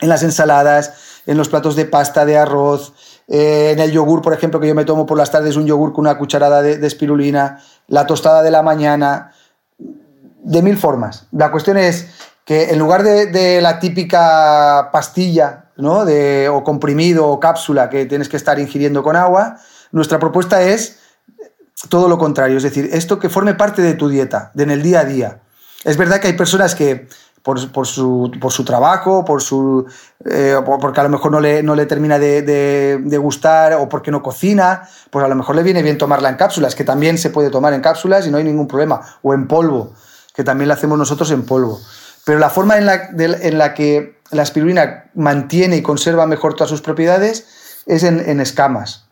[0.00, 0.94] En las ensaladas,
[1.26, 2.94] en los platos de pasta, de arroz,
[3.28, 6.06] en el yogur, por ejemplo, que yo me tomo por las tardes un yogur con
[6.06, 9.32] una cucharada de espirulina, la tostada de la mañana
[10.42, 11.26] de mil formas.
[11.32, 12.08] La cuestión es
[12.44, 16.04] que en lugar de, la típica pastilla, ¿no?
[16.04, 19.58] De, o comprimido o cápsula que tienes que estar ingiriendo con agua,
[19.92, 20.98] nuestra propuesta es
[21.88, 24.82] todo lo contrario, es decir, esto que forme parte de tu dieta, de en el
[24.82, 25.40] día a día.
[25.84, 27.08] Es verdad que hay personas que
[27.42, 29.86] por, su, trabajo, por su,
[30.26, 34.10] eh, porque a lo mejor no le, no le termina de, de, gustar o porque
[34.10, 37.30] no cocina, pues a lo mejor le viene bien tomarla en cápsulas, que también se
[37.30, 39.94] puede tomar en cápsulas y no hay ningún problema, o en polvo
[40.34, 41.80] que también la hacemos nosotros en polvo.
[42.24, 46.70] Pero la forma en la, en la que la espirulina mantiene y conserva mejor todas
[46.70, 49.06] sus propiedades es en, escamas.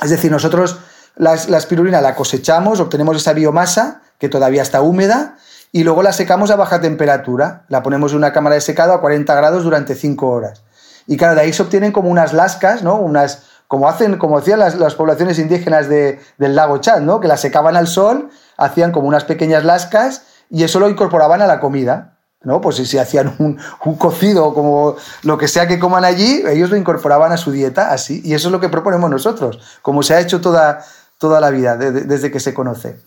[0.00, 0.78] Es decir, nosotros
[1.16, 5.36] la, la, espirulina la cosechamos, obtenemos esa biomasa que todavía está húmeda
[5.72, 7.64] y luego la secamos a baja temperatura.
[7.68, 10.62] La ponemos en una cámara de secado a 40 grados durante 5 horas.
[11.06, 12.96] Y claro, de ahí se obtienen como unas lascas, ¿no?
[12.96, 17.20] Unas, como hacen, como hacían las, las poblaciones indígenas de, del lago Chad, ¿no?
[17.20, 21.46] Que las secaban al sol, hacían como unas pequeñas lascas y eso lo incorporaban a
[21.46, 22.14] la comida.
[22.42, 22.60] ¿no?
[22.60, 26.76] Pues si hacían un, un, cocido como lo que sea que coman allí, ellos lo
[26.76, 28.22] incorporaban a su dieta así.
[28.24, 30.84] Y eso es lo que proponemos nosotros, como se ha hecho toda,
[31.18, 33.00] toda la vida, desde que se conoce.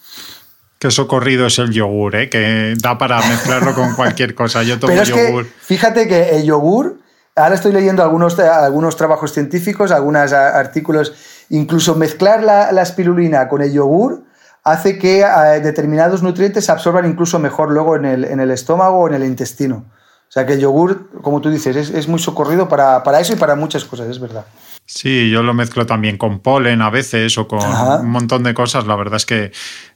[0.80, 2.30] Qué socorrido es el yogur, ¿eh?
[2.30, 4.64] que da para mezclarlo con cualquier cosa.
[4.64, 5.46] Yo tomo Pero yogur.
[5.46, 7.00] fíjate que el yogur,
[7.36, 11.14] ahora estoy leyendo algunos, algunos trabajos científicos, algunos artículos,
[11.50, 14.24] incluso mezclar la, la espirulina con el yogur
[14.64, 19.00] hace que eh, determinados nutrientes se absorban incluso mejor luego en el, en el, estómago
[19.00, 19.86] o en el intestino.
[20.28, 23.34] O sea que el yogur, como tú dices, es, es muy socorrido para, para eso
[23.34, 24.46] y para muchas cosas, es verdad.
[24.94, 28.86] Sí, yo lo mezclo también con polen a veces o con un montón de cosas.
[28.86, 29.52] La verdad es que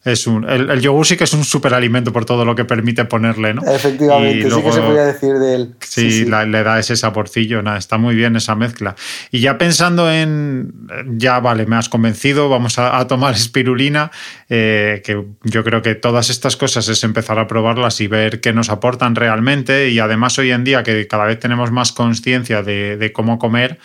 [0.06, 3.54] es un, el, yogur sí que es un superalimento por todo lo que permite ponerle,
[3.54, 3.62] ¿no?
[3.64, 5.76] Efectivamente, sí que se podría decir de él.
[5.82, 8.96] Sí, le da ese saborcillo, nada, está muy bien esa mezcla.
[9.32, 14.12] Y ya pensando en, ya vale, me has convencido, vamos a, tomar espirulina,
[14.48, 18.54] eh, que yo creo que todas estas cosas es empezar a probarlas y ver qué
[18.54, 19.90] nos aportan realmente.
[19.90, 23.78] Y además hoy en día que cada vez tenemos más conciencia de, de cómo comer,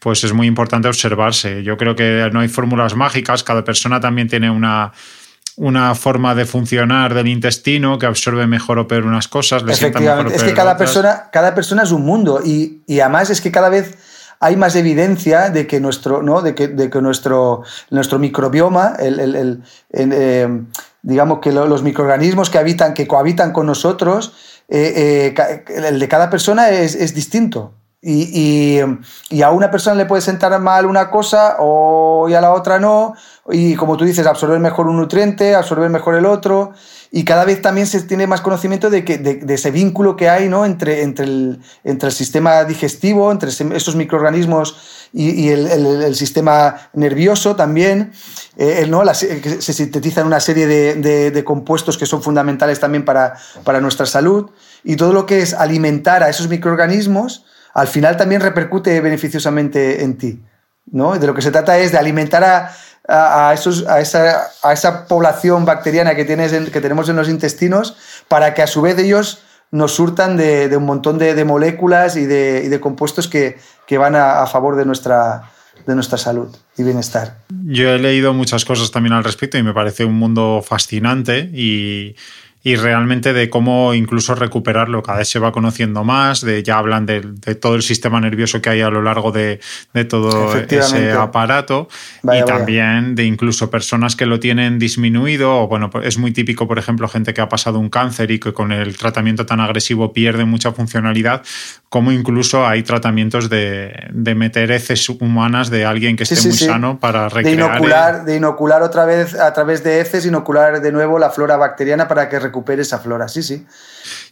[0.00, 1.62] pues es muy importante observarse.
[1.62, 4.92] Yo creo que no hay fórmulas mágicas, cada persona también tiene una,
[5.56, 9.62] una forma de funcionar del intestino que absorbe mejor o peor unas cosas.
[9.66, 13.70] Efectivamente, es que cada persona, cada persona es un mundo y, además es que cada
[13.70, 13.96] vez
[14.38, 16.42] hay más evidencia de que nuestro, ¿no?
[16.42, 19.62] de que, de que nuestro, nuestro microbioma, el,
[19.94, 20.62] eh,
[21.00, 24.34] digamos que los microorganismos que habitan, que cohabitan con nosotros,
[24.68, 27.72] eh, eh, el de cada persona es, es distinto.
[28.02, 28.78] Y,
[29.42, 33.14] a una persona le puede sentar mal una cosa o y a la otra no.
[33.50, 36.72] Y como tú dices, absorber mejor un nutriente, absorber mejor el otro.
[37.10, 40.48] Y cada vez también se tiene más conocimiento de, que, de, ese vínculo que hay
[40.48, 40.66] ¿no?
[40.66, 44.76] entre, entre, el, entre el sistema digestivo, entre esos microorganismos
[45.12, 48.12] y, el, sistema nervioso también.
[48.58, 49.02] Eh, ¿no?
[49.14, 53.34] se sintetizan una serie de, compuestos que son fundamentales también para,
[53.64, 54.50] para nuestra salud.
[54.84, 57.44] Y todo lo que es alimentar a esos microorganismos
[57.76, 60.42] al final también repercute beneficiosamente en ti.
[60.86, 61.18] ¿no?
[61.18, 62.72] De lo que se trata es de alimentar
[63.06, 67.94] a, esos, a, esa, a esa población bacteriana que, tienes que tenemos en los intestinos
[68.28, 72.78] para que a su vez ellos nos surtan de, un montón de, moléculas y de,
[72.80, 73.58] compuestos que,
[73.98, 75.50] van a, favor de nuestra,
[75.86, 76.48] de nuestra salud
[76.78, 77.40] y bienestar.
[77.66, 82.16] Yo he leído muchas cosas también al respecto y me parece un mundo fascinante y
[82.66, 85.00] y realmente de cómo incluso recuperarlo.
[85.00, 87.20] Cada vez se va conociendo más, de, ya hablan de,
[87.60, 89.60] todo el sistema nervioso que hay a lo largo de,
[90.08, 91.86] todo ese aparato
[92.24, 96.66] y también de incluso personas que lo tienen disminuido o bueno, pues es muy típico,
[96.66, 100.12] por ejemplo, gente que ha pasado un cáncer y que con el tratamiento tan agresivo
[100.12, 101.44] pierde mucha funcionalidad,
[101.88, 107.28] como incluso hay tratamientos de, meter heces humanas de alguien que esté muy sano para
[107.28, 107.44] recrear.
[107.44, 111.56] De inocular, de inocular otra vez a través de heces, inocular de nuevo la flora
[111.56, 113.66] bacteriana para que recupere esa flora, sí, sí.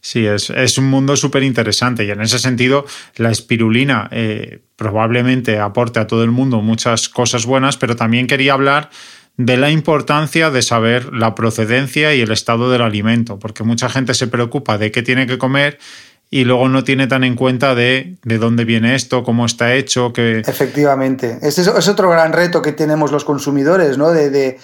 [0.01, 2.85] Sí, es, un mundo súper interesante y en ese sentido
[3.17, 8.53] la espirulina eh, probablemente aporte a todo el mundo muchas cosas buenas, pero también quería
[8.53, 8.91] hablar
[9.37, 14.15] de la importancia de saber la procedencia y el estado del alimento, porque mucha gente
[14.15, 15.79] se preocupa de qué tiene que comer
[16.31, 20.13] y luego no tiene tan en cuenta de, de dónde viene esto, cómo está hecho.
[20.13, 20.41] Que...
[20.41, 21.39] Efectivamente.
[21.43, 24.11] Ese es, otro gran reto que tenemos los consumidores, ¿no?
[24.11, 24.59] De, de,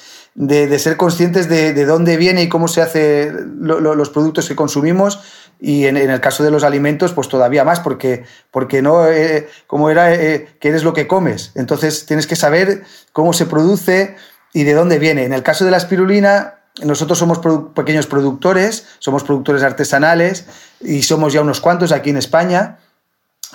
[0.78, 5.20] ser conscientes de, dónde viene y cómo se hacen los productos que consumimos
[5.60, 9.90] y en, el caso de los alimentos, pues todavía más, porque, porque no, eh, como
[9.90, 11.52] era, eh, que eres lo que comes.
[11.54, 14.16] Entonces tienes que saber cómo se produce
[14.54, 15.24] y de dónde viene.
[15.24, 17.40] En el caso de la espirulina, nosotros somos
[17.74, 20.46] pequeños productores, somos productores artesanales
[20.80, 22.78] y somos ya unos cuantos aquí en España.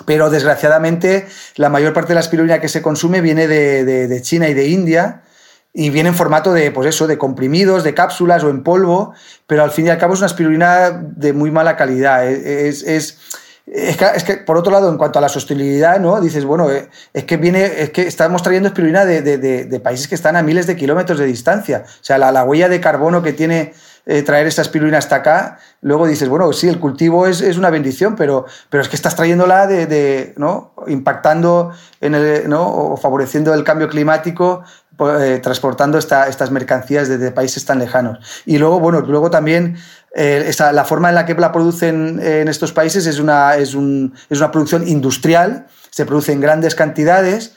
[0.04, 4.54] Pero desgraciadamente la mayor parte de la espirulina que se consume viene de China y
[4.54, 5.22] de India
[5.78, 9.12] y viene en formato de, pues eso, de comprimidos, de cápsulas o en polvo,
[9.46, 12.26] pero al fin y al cabo es una espirulina de muy mala calidad.
[12.26, 13.18] Es, es,
[13.66, 16.18] es, que, por otro lado, en cuanto a la sostenibilidad, ¿no?
[16.18, 20.14] Dices, bueno, eh, es que viene, es que estamos trayendo espirulina de, de, países que
[20.14, 21.84] están a miles de kilómetros de distancia.
[21.86, 23.74] O sea, la, la huella de carbono que tiene
[24.08, 27.70] eh, traer esa espirulina hasta acá, luego dices, bueno, sí, el cultivo es, es una
[27.70, 30.74] bendición, pero, pero es que estás trayéndola de, de ¿no?
[30.86, 32.68] impactando en el, ¿no?
[32.68, 34.62] o favoreciendo el cambio climático
[34.98, 38.18] eh, transportando estas mercancías desde países tan lejanos.
[38.46, 39.76] Y luego, bueno, luego también
[40.14, 44.14] eh, la forma en la que la producen en estos países es una, es, un,
[44.30, 47.52] es una producción industrial, se produce en grandes cantidades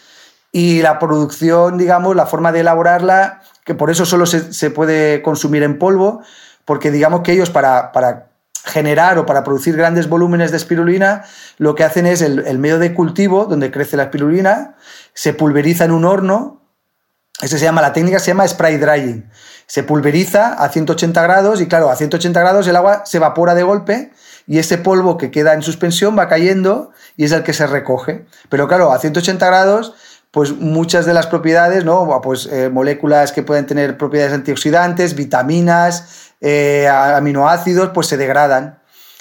[0.52, 5.22] y la producción, digamos, la forma de elaborarla, que por eso solo se, se puede
[5.22, 6.22] consumir en polvo,
[6.66, 8.30] porque digamos que ellos para, para
[8.66, 11.24] generar o para producir grandes volúmenes de espirulina,
[11.58, 14.76] lo que hacen es el, el medio de cultivo donde crece la espirulina,
[15.14, 16.62] se pulveriza en un horno
[17.42, 19.24] ese se llama, la técnica se llama spray drying.
[19.66, 23.64] Se pulveriza a 180 grados y claro, a 180 grados el agua se evapora de
[23.64, 24.12] golpe
[24.48, 28.26] y ese polvo que queda en suspensión va cayendo y es el que se recoge.
[28.50, 29.94] Pero claro, a 180 grados,
[30.32, 32.20] pues muchas de las propiedades, ¿no?
[32.22, 38.79] Pues eh, moléculas que pueden tener propiedades antioxidantes, vitaminas, eh, aminoácidos, pues se degradan.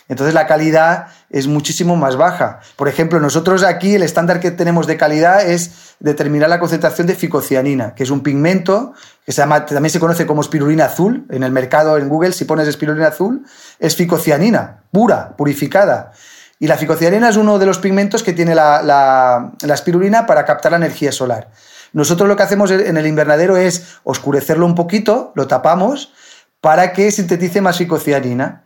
[0.09, 2.61] Entonces la calidad es muchísimo más baja.
[2.77, 7.15] Por ejemplo, nosotros aquí el estándar que tenemos de calidad es determinar la concentración de
[7.15, 8.95] ficocianina, que es un pigmento
[9.27, 11.27] que también se conoce como espirulina azul.
[11.31, 13.45] En el mercado, en Google, si pones espirulina azul,
[13.79, 16.13] es ficocianina, pura, purificada.
[16.59, 20.73] Y la ficocianina es uno de los pigmentos que tiene la, la espirulina para captar
[20.73, 21.51] la energía solar.
[21.93, 26.13] Nosotros lo que hacemos en el invernadero es oscurecerlo un poquito, lo tapamos,
[26.61, 28.65] para que sintetice más ficocianina.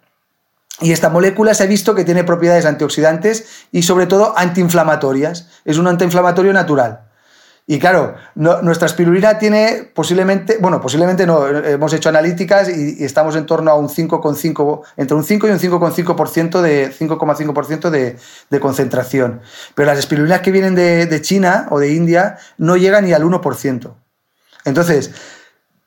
[0.80, 5.48] Y esta molécula se ha visto que tiene propiedades antioxidantes y sobre todo antiinflamatorias.
[5.64, 7.12] Es un antiinflamatorio natural.
[7.64, 13.46] Y claro, nuestra espirulina tiene posiblemente, bueno, posiblemente no, hemos hecho analíticas y, estamos en
[13.46, 18.18] torno a un 5,5, entre un 5 y un 5,5% de 5,5% de,
[18.50, 19.42] de, concentración.
[19.76, 23.94] Pero las espirulinas que vienen de, China o de India no llegan ni al 1%.
[24.64, 25.12] Entonces,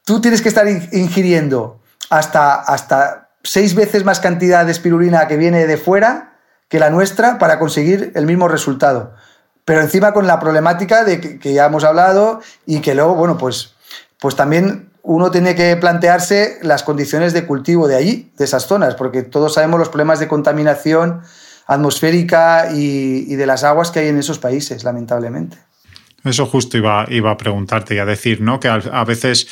[0.05, 5.67] tú tienes que estar ingiriendo hasta, hasta seis veces más cantidad de espirulina que viene
[5.67, 6.33] de fuera
[6.67, 9.13] que la nuestra para conseguir el mismo resultado.
[9.63, 13.75] Pero encima con la problemática de que, ya hemos hablado y que luego, bueno, pues,
[14.19, 18.95] pues también uno tiene que plantearse las condiciones de cultivo de allí, de esas zonas,
[18.95, 21.21] porque todos sabemos los problemas de contaminación
[21.67, 25.57] atmosférica y, de las aguas que hay en esos países, lamentablemente.
[26.23, 28.59] Eso justo iba, iba a preguntarte y a decir, ¿no?
[28.59, 29.47] Que a veces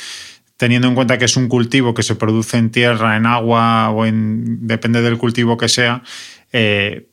[0.56, 4.06] teniendo en cuenta que es un cultivo que se produce en tierra, en agua o
[4.06, 4.66] en.
[4.66, 6.02] depende del cultivo que sea,
[6.52, 7.08] eh,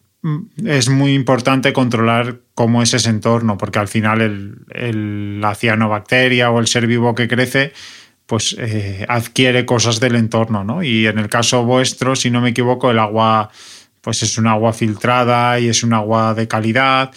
[0.66, 6.60] es muy importante controlar cómo es ese entorno, porque al final el, la cianobacteria o
[6.60, 7.74] el ser vivo que crece
[8.28, 10.84] pues eh, adquiere cosas del entorno, ¿no?
[10.84, 13.50] Y en el caso vuestro, si no me equivoco, el agua
[14.00, 17.12] pues es un agua filtrada y es un agua de calidad.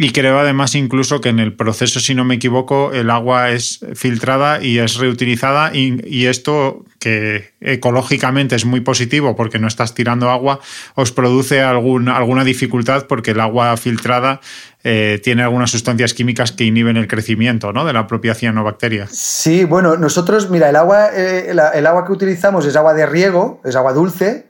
[0.00, 3.80] Y creo además incluso que en el proceso, si no me equivoco, el agua es
[3.94, 10.30] filtrada y es reutilizada y, esto, que ecológicamente es muy positivo porque no estás tirando
[10.30, 10.60] agua,
[10.94, 14.40] os produce algún, alguna dificultad porque el agua filtrada
[14.84, 17.84] eh, tiene algunas sustancias químicas que inhiben el crecimiento ¿no?
[17.84, 19.08] de la propia cianobacteria.
[19.10, 23.60] Sí, bueno, nosotros, mira, el agua, eh, el, agua que utilizamos es agua de riego,
[23.64, 24.46] es agua dulce,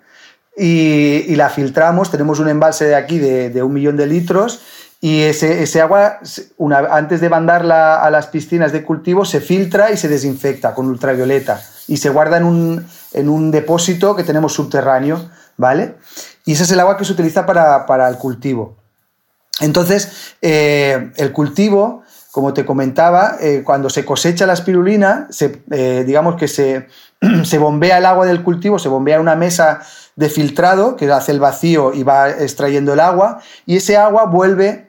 [0.60, 4.60] y, la filtramos, tenemos un embalse de aquí de un millón de litros
[5.00, 6.18] y ese, ese agua,
[6.56, 10.88] una, antes de mandarla a las piscinas de cultivo, se filtra y se desinfecta con
[10.88, 15.96] ultravioleta y se guarda en un, en un depósito que tenemos subterráneo, ¿vale?
[16.44, 18.76] Y ese es el agua que se utiliza para, para el cultivo.
[19.60, 26.04] Entonces, eh, el cultivo, como te comentaba, eh, cuando se cosecha la espirulina, se, eh,
[26.06, 26.88] digamos que se,
[27.44, 29.80] se bombea el agua del cultivo, se bombea una mesa
[30.16, 34.87] de filtrado que hace el vacío y va extrayendo el agua, y ese agua vuelve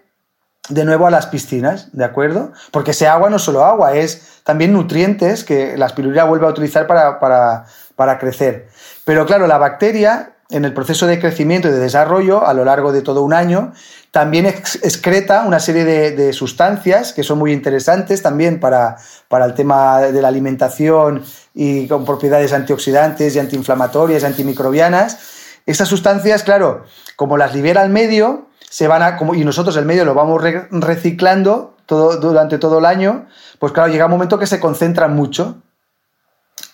[0.70, 2.54] de nuevo a las piscinas, ¿de acuerdo?
[2.72, 6.50] Porque ese agua no es solo agua, es también nutrientes que la espirulina vuelve a
[6.50, 8.70] utilizar para, crecer.
[9.04, 12.92] Pero claro, la bacteria en el proceso de crecimiento y de desarrollo a lo largo
[12.92, 13.74] de todo un año,
[14.10, 18.98] también excreta una serie de, sustancias que son muy interesantes también para,
[19.28, 25.20] para, el tema de la alimentación y con propiedades antioxidantes y antiinflamatorias, antimicrobianas.
[25.68, 29.86] Esas sustancias, claro, como las libera al medio, se van a, como, y nosotros el
[29.86, 30.42] medio lo vamos
[30.72, 35.58] reciclando todo, durante todo el año, pues claro, llega un momento que se concentran mucho.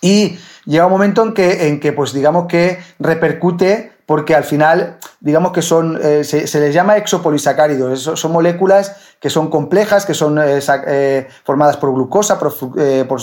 [0.02, 4.98] Y llega un momento en que, en que pues digamos que repercute porque al final,
[5.18, 10.38] digamos que son, eh, se, les llama exopolisacáridos, son moléculas que son complejas, que son
[10.38, 12.54] eh, eh, formadas por glucosa, por,
[13.08, 13.20] por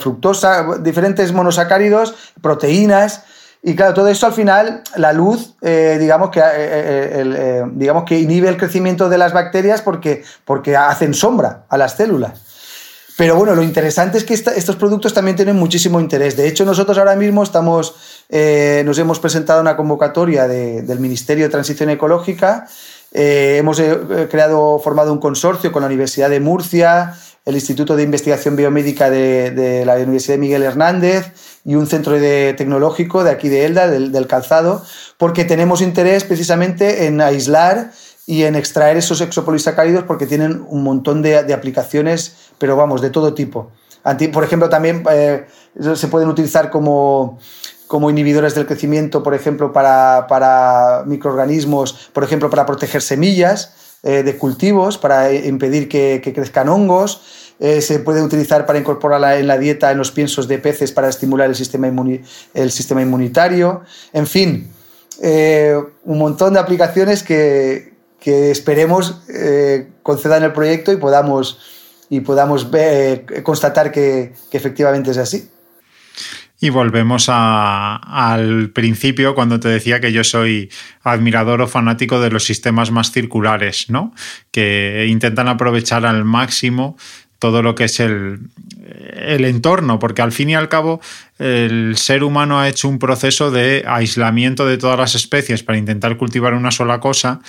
[0.00, 3.24] fructosa, diferentes monosacáridos, proteínas,
[3.68, 8.16] y claro, todo esto al final, la luz, eh, digamos, que, eh, eh, digamos que
[8.16, 12.38] inhibe el crecimiento de las bacterias porque, porque hacen sombra a las células.
[13.16, 16.36] Pero bueno, lo interesante es que estos productos también tienen muchísimo interés.
[16.36, 17.96] De hecho, nosotros ahora mismo estamos,
[18.30, 22.68] nos hemos presentado una convocatoria del Ministerio de Transición Ecológica.
[23.10, 23.82] hemos
[24.30, 27.14] creado, formado un consorcio con la Universidad de Murcia,
[27.46, 31.32] el Instituto de Investigación Biomédica de, la Universidad de Miguel Hernández
[31.66, 34.84] y un centro tecnológico de aquí de Elda, del, calzado,
[35.18, 37.90] porque tenemos interés precisamente en aislar
[38.24, 43.34] y en extraer esos exopolisacáridos porque tienen un montón de, aplicaciones, pero vamos, de todo
[43.34, 43.72] tipo.
[44.32, 45.46] Por ejemplo, también eh,
[45.96, 47.40] se pueden utilizar como,
[47.88, 54.22] como inhibidores del crecimiento, por ejemplo, para, para microorganismos, por ejemplo, para proteger semillas eh,
[54.22, 57.22] de cultivos para impedir que, crezcan hongos.
[57.58, 61.08] Eh, se puede utilizar para incorporarla en la dieta en los piensos de peces para
[61.08, 61.90] estimular el sistema,
[62.54, 63.82] el sistema inmunitario.
[64.12, 64.68] En fin,
[65.22, 67.94] eh, un montón de aplicaciones que,
[68.26, 69.22] esperemos
[70.02, 71.60] concedan el proyecto y podamos,
[72.10, 72.66] y podamos
[73.44, 75.48] constatar que efectivamente es así.
[76.58, 80.70] Y volvemos al principio cuando te decía que yo soy
[81.02, 84.14] admirador o fanático de los sistemas más circulares, ¿no?
[84.50, 86.96] Que intentan aprovechar al máximo
[87.38, 88.40] todo lo que es el,
[89.14, 91.00] el, entorno, porque al fin y al cabo
[91.38, 96.16] el ser humano ha hecho un proceso de aislamiento de todas las especies para intentar
[96.16, 97.40] cultivar una sola cosa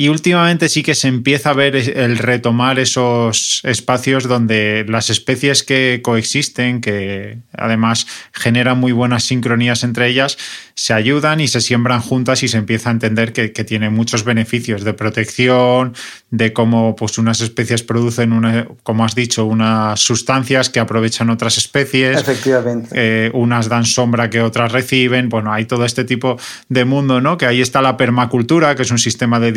[0.00, 5.62] y últimamente sí que se empieza a ver el retomar esos espacios donde las especies
[5.62, 10.38] que coexisten, que además generan muy buenas sincronías entre ellas,
[10.74, 14.24] se ayudan y se siembran juntas y se empieza a entender que, que tiene muchos
[14.24, 15.92] beneficios de protección,
[16.30, 21.58] de cómo pues, unas especies producen, una, como has dicho, unas sustancias que aprovechan otras
[21.58, 22.18] especies.
[22.18, 22.88] Efectivamente.
[22.94, 25.28] Eh, unas dan sombra que otras reciben.
[25.28, 26.38] Bueno, hay todo este tipo
[26.70, 27.36] de mundo, ¿no?
[27.36, 29.52] Que ahí está la permacultura, que es un sistema de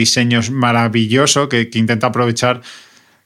[0.51, 2.61] maravilloso que, intenta aprovechar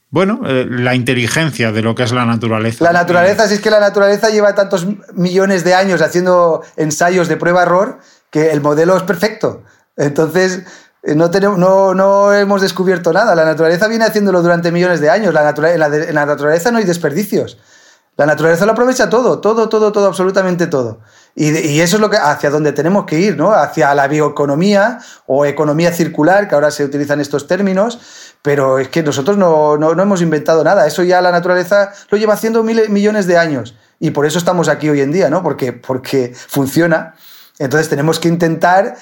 [0.09, 2.83] bueno, eh, la inteligencia de lo que es la naturaleza.
[2.83, 7.35] La naturaleza, si es que la naturaleza lleva tantos millones de años haciendo ensayos de
[7.35, 7.99] prueba-error
[8.29, 9.63] que el modelo es perfecto.
[9.97, 10.63] Entonces,
[11.03, 13.35] eh, no, tenemos, no, no, hemos descubierto nada.
[13.35, 15.33] La naturaleza viene haciéndolo durante millones de años.
[15.33, 17.57] La en, la, naturaleza no hay desperdicios.
[18.15, 20.99] La naturaleza lo aprovecha todo, todo, todo, todo, absolutamente todo.
[21.39, 23.51] Y, eso es lo que hacia donde tenemos que ir, ¿no?
[23.51, 27.99] Hacia la bioeconomía o economía circular, que ahora se utilizan estos términos,
[28.41, 30.87] pero es que nosotros no, no, no hemos inventado nada.
[30.87, 33.75] Eso ya la naturaleza lo lleva haciendo miles, millones de años.
[33.99, 35.43] Y por eso estamos aquí hoy en día, ¿no?
[35.43, 37.13] Porque, porque funciona.
[37.59, 38.97] Entonces tenemos que intentar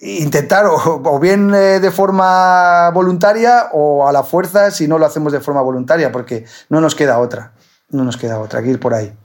[0.00, 5.32] intentar o, bien eh, de forma voluntaria o a la fuerza si no lo hacemos
[5.32, 7.52] de forma voluntaria, porque no nos queda otra,
[7.90, 9.16] no nos queda otra que ir por ahí.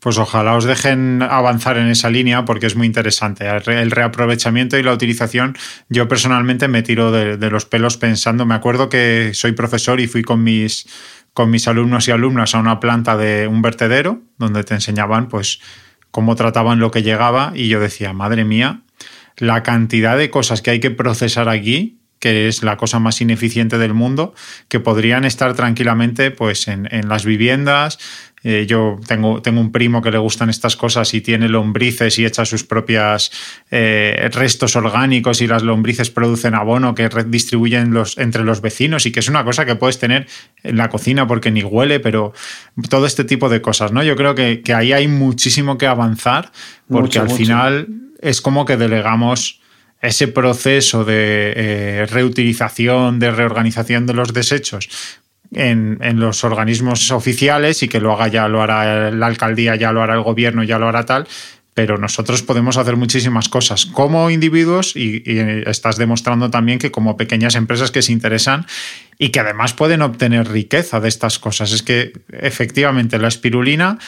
[0.00, 3.48] Pues ojalá os dejen avanzar en esa línea porque es muy interesante.
[3.48, 5.56] El reaprovechamiento y la utilización,
[5.88, 10.22] yo personalmente me tiro de, los pelos pensando, me acuerdo que soy profesor y fui
[10.22, 10.86] con mis,
[11.32, 15.60] con mis alumnos y alumnas a una planta de un vertedero donde te enseñaban pues
[16.12, 18.82] cómo trataban lo que llegaba y yo decía, madre mía,
[19.36, 23.78] la cantidad de cosas que hay que procesar aquí que es la cosa más ineficiente
[23.78, 24.34] del mundo,
[24.68, 27.98] que podrían estar tranquilamente pues, en, en las viviendas,
[28.50, 32.24] eh, yo tengo, tengo un primo que le gustan estas cosas y tiene lombrices y
[32.24, 33.30] echa sus propias
[33.70, 39.12] eh, restos orgánicos y las lombrices producen abono que distribuyen los, entre los vecinos y
[39.12, 40.26] que es una cosa que puedes tener
[40.62, 42.32] en la cocina porque ni huele, pero
[42.88, 44.02] todo este tipo de cosas, ¿no?
[44.02, 46.50] Yo creo que, ahí hay muchísimo que avanzar
[46.88, 47.88] porque al final
[48.22, 49.60] es como que delegamos
[50.00, 54.88] ese proceso de eh, reutilización, de reorganización de los desechos
[55.52, 60.02] en, los organismos oficiales y que lo haga ya lo hará la alcaldía, ya lo
[60.02, 61.26] hará el gobierno, ya lo hará tal,
[61.74, 67.16] pero nosotros podemos hacer muchísimas cosas como individuos y, y, estás demostrando también que como
[67.16, 68.66] pequeñas empresas que se interesan
[69.18, 71.72] y que además pueden obtener riqueza de estas cosas.
[71.72, 73.98] Es que efectivamente la espirulina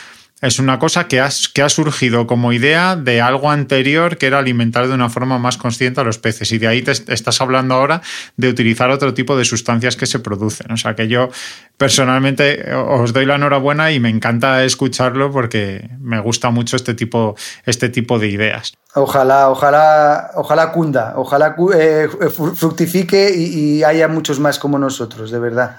[0.41, 1.23] es una cosa que,
[1.53, 5.57] que ha surgido como idea de algo anterior que era alimentar de una forma más
[5.57, 6.51] consciente a los peces.
[6.53, 8.01] Y de ahí te estás hablando ahora
[8.37, 10.73] de utilizar otro tipo de sustancias que se producen.
[10.73, 11.29] O sea que yo
[11.77, 17.37] personalmente os doy la enhorabuena y me encanta escucharlo porque me gusta mucho este tipo,
[17.67, 18.73] este tipo de ideas.
[18.95, 22.09] Ojalá, ojalá, ojalá cunda, ojalá eh,
[22.57, 25.77] fructifique y haya muchos más como nosotros, de verdad.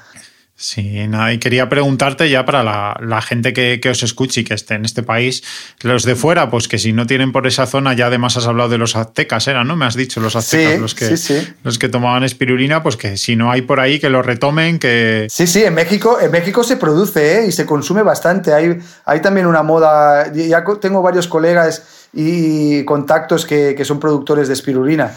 [0.61, 4.75] Sí, nada, y quería preguntarte ya para la, gente que, os escuche y que esté
[4.75, 5.41] en este país,
[5.81, 8.69] los de fuera, pues que si no tienen por esa zona, ya además has hablado
[8.69, 9.75] de los aztecas, ¿era, no?
[9.75, 11.17] Me has dicho los aztecas, los, que,
[11.63, 15.25] los que tomaban espirulina, pues que si no hay por ahí, que lo retomen, que...
[15.31, 17.47] Sí, sí, en México, en México se produce ¿eh?
[17.47, 18.53] y se consume bastante.
[18.53, 24.53] Hay, hay también una moda, ya tengo varios colegas y contactos que, son productores de
[24.53, 25.11] espirulina.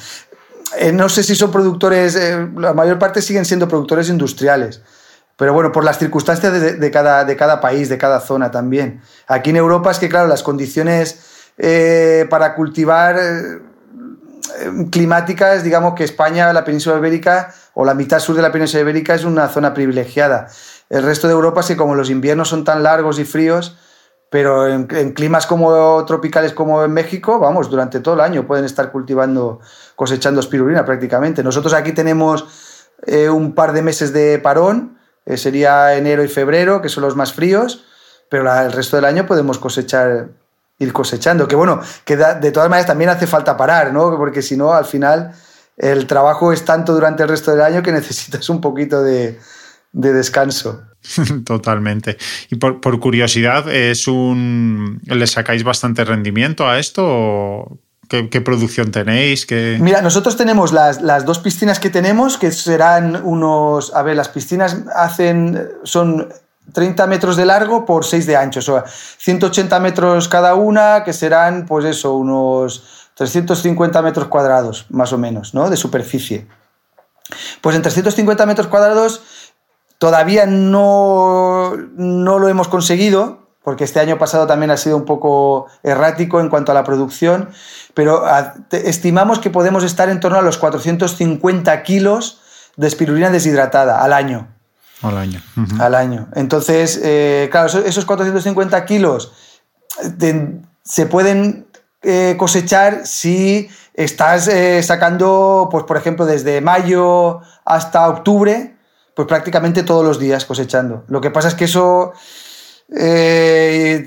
[0.78, 4.80] Eh, no sé si son productores, eh, la mayor parte siguen siendo productores industriales
[5.36, 9.00] pero bueno, por las circunstancias de, cada, de cada país, de cada zona también.
[9.26, 13.58] Aquí en Europa es que, claro, las condiciones eh, para cultivar eh,
[14.90, 19.14] climáticas, digamos que España, la península ibérica o la mitad sur de la península ibérica
[19.14, 20.48] es una zona privilegiada.
[20.88, 23.76] El resto de Europa es que como los inviernos son tan largos y fríos,
[24.30, 28.90] pero en, climas como tropicales como en México, vamos, durante todo el año pueden estar
[28.90, 29.60] cultivando,
[29.94, 31.44] cosechando espirulina prácticamente.
[31.44, 32.44] Nosotros aquí tenemos
[33.06, 37.16] eh, un par de meses de parón, eh, sería enero y febrero, que son los
[37.16, 37.84] más fríos,
[38.28, 40.28] pero el resto del año podemos cosechar,
[40.78, 41.48] ir cosechando.
[41.48, 44.16] Que bueno, que de todas maneras también hace falta parar, ¿no?
[44.16, 45.32] Porque si no, al final
[45.76, 49.38] el trabajo es tanto durante el resto del año que necesitas un poquito de,
[49.92, 50.82] descanso.
[51.44, 52.16] Totalmente.
[52.50, 55.00] Y por, curiosidad, ¿es un.
[55.04, 57.78] ¿le sacáis bastante rendimiento a esto?
[58.08, 59.46] ¿Qué, producción tenéis?
[59.80, 63.94] Mira, nosotros tenemos las, dos piscinas que tenemos, que serán unos.
[63.94, 65.68] A ver, las piscinas hacen.
[65.84, 66.28] son
[66.72, 71.12] 30 metros de largo por 6 de ancho, o sea, 180 metros cada una, que
[71.12, 75.68] serán, pues eso, unos 350 metros cuadrados, más o menos, ¿no?
[75.68, 76.46] De superficie.
[77.60, 79.22] Pues en 350 metros cuadrados
[79.98, 85.66] todavía no, no lo hemos conseguido, porque este año pasado también ha sido un poco
[85.82, 87.48] errático en cuanto a la producción,
[87.94, 88.24] pero
[88.70, 92.40] estimamos que podemos estar en torno a los 450 kilos
[92.76, 94.48] de espirulina deshidratada al año.
[95.00, 95.42] Al año.
[95.80, 96.28] Al año.
[96.34, 99.32] Entonces, eh, claro, esos 450 kilos
[100.82, 101.66] se pueden
[102.02, 108.76] eh, cosechar si estás eh, sacando, pues por ejemplo, desde mayo hasta octubre,
[109.14, 111.04] pues prácticamente todos los días cosechando.
[111.08, 112.12] Lo que pasa es que eso
[112.90, 114.06] eh,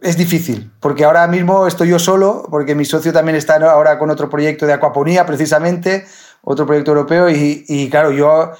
[0.00, 4.10] es difícil, porque ahora mismo estoy yo solo, porque mi socio también está ahora con
[4.10, 6.06] otro proyecto de acuaponía, precisamente,
[6.42, 8.52] otro proyecto europeo, y, claro, yo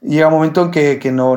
[0.00, 1.36] llega un momento en que, no,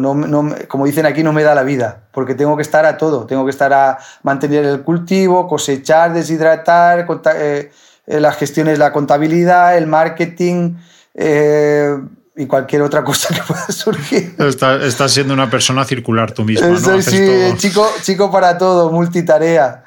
[0.68, 3.44] como dicen aquí, no me da la vida, porque tengo que estar a todo, tengo
[3.44, 7.06] que estar a mantener el cultivo, cosechar, deshidratar,
[7.36, 7.72] eh,
[8.08, 10.76] las gestiones, la contabilidad, el marketing.
[11.16, 11.98] Eh,
[12.40, 14.34] y cualquier otra cosa que pueda surgir.
[14.40, 16.68] Estás, siendo una persona circular tú mismo.
[16.68, 17.02] ¿no?
[17.02, 19.84] sí, chico, chico para todo, multitarea.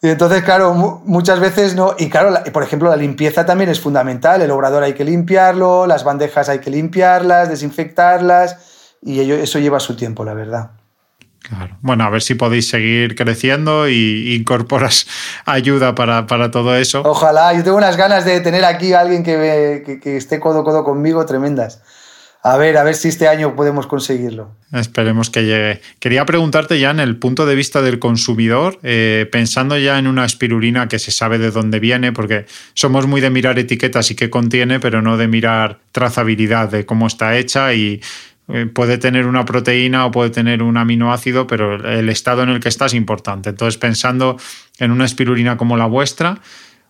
[0.00, 1.96] Y entonces, claro, muchas veces no.
[1.98, 4.40] Y claro, por ejemplo, la limpieza también es fundamental.
[4.40, 8.56] El obrador hay que limpiarlo, las bandejas hay que limpiarlas, desinfectarlas.
[9.02, 10.70] Y ello, eso lleva su tiempo, la verdad.
[11.42, 11.76] Claro.
[11.80, 15.06] Bueno, a ver si podéis seguir creciendo y incorporas
[15.46, 17.02] ayuda para, todo eso.
[17.04, 20.64] Ojalá, yo tengo unas ganas de tener aquí a alguien que, que, esté codo a
[20.64, 21.80] codo conmigo tremendas.
[22.42, 24.52] A ver, a ver si este año podemos conseguirlo.
[24.72, 25.82] Esperemos que llegue.
[25.98, 30.24] Quería preguntarte ya en el punto de vista del consumidor, eh, pensando ya en una
[30.24, 34.30] espirulina que se sabe de dónde viene, porque somos muy de mirar etiquetas y qué
[34.30, 38.00] contiene, pero no de mirar trazabilidad de cómo está hecha y
[38.72, 42.68] puede tener una proteína o puede tener un aminoácido, pero el estado en el que
[42.68, 43.50] está es importante.
[43.50, 44.36] Entonces, pensando
[44.78, 46.40] en una espirulina como la vuestra,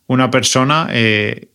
[0.06, 1.50] una persona, eh,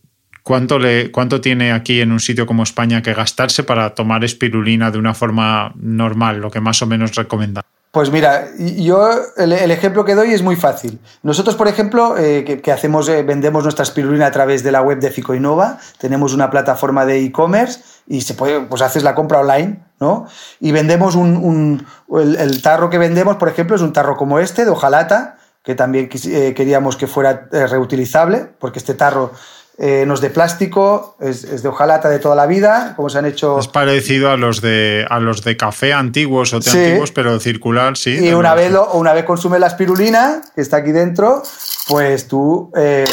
[0.46, 4.92] ¿Cuánto, le, ¿Cuánto tiene aquí en un sitio como España que gastarse para tomar espirulina
[4.92, 7.62] de una forma normal, lo que más o menos recomienda?
[7.96, 11.00] Pues mira, yo el, ejemplo que doy es muy fácil.
[11.22, 14.98] Nosotros, por ejemplo, eh, que, hacemos, eh, vendemos nuestra espirulina a través de la web
[14.98, 19.82] de Ficoinova, tenemos una plataforma de e-commerce y se puede, pues haces la compra online,
[19.98, 20.26] ¿no?
[20.60, 21.86] Y vendemos un,
[22.20, 26.10] el, tarro que vendemos, por ejemplo, es un tarro como este, de hojalata, que también
[26.26, 29.32] eh, queríamos que fuera reutilizable, porque este tarro
[29.78, 33.26] eh, no es de plástico, es, de hojalata de toda la vida, como se han
[33.26, 33.58] hecho.
[33.58, 37.94] Es parecido a los de, a los de café antiguos o té antiguos, pero circular,
[37.98, 38.16] sí.
[38.18, 41.42] Y una vez, una vez consumes la espirulina, que está aquí dentro,
[41.88, 43.04] pues tú eh,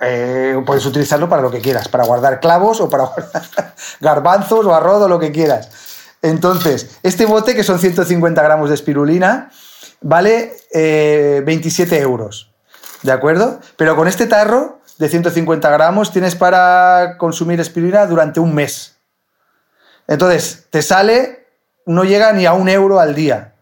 [0.00, 4.74] eh, puedes utilizarlo para lo que quieras, para guardar clavos o para guardar garbanzos o
[4.74, 5.70] arroz o lo que quieras.
[6.20, 9.50] Entonces, este bote, que son 150 gramos de espirulina,
[10.02, 12.50] vale 27 euros.
[13.02, 13.60] ¿De acuerdo?
[13.76, 18.98] Pero con este tarro de 150 gramos tienes para consumir espirulina durante un mes.
[20.06, 21.48] Entonces, te sale,
[21.86, 23.54] no llega ni a un euro al día.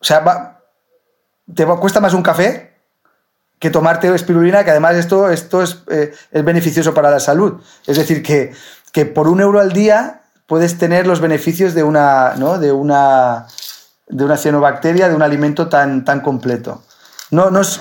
[0.00, 0.60] O sea,
[1.54, 2.74] te cuesta más un café
[3.58, 7.62] que tomarte espirulina, que además esto, esto es, eh, es beneficioso para la salud.
[7.86, 8.52] Es decir, que,
[8.92, 12.58] que, por un euro al día puedes tener los beneficios de una, ¿no?
[12.58, 13.46] de una,
[14.08, 16.82] de una cianobacteria, de un alimento tan, tan completo.
[17.30, 17.80] No, no es,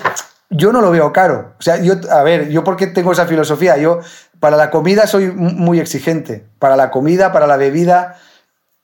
[0.56, 1.56] yo no lo veo caro.
[1.60, 4.00] O sea, yo, a ver, yo porque tengo esa filosofía, yo
[4.40, 6.46] para la comida soy muy exigente.
[6.60, 8.20] Para la comida, para la bebida.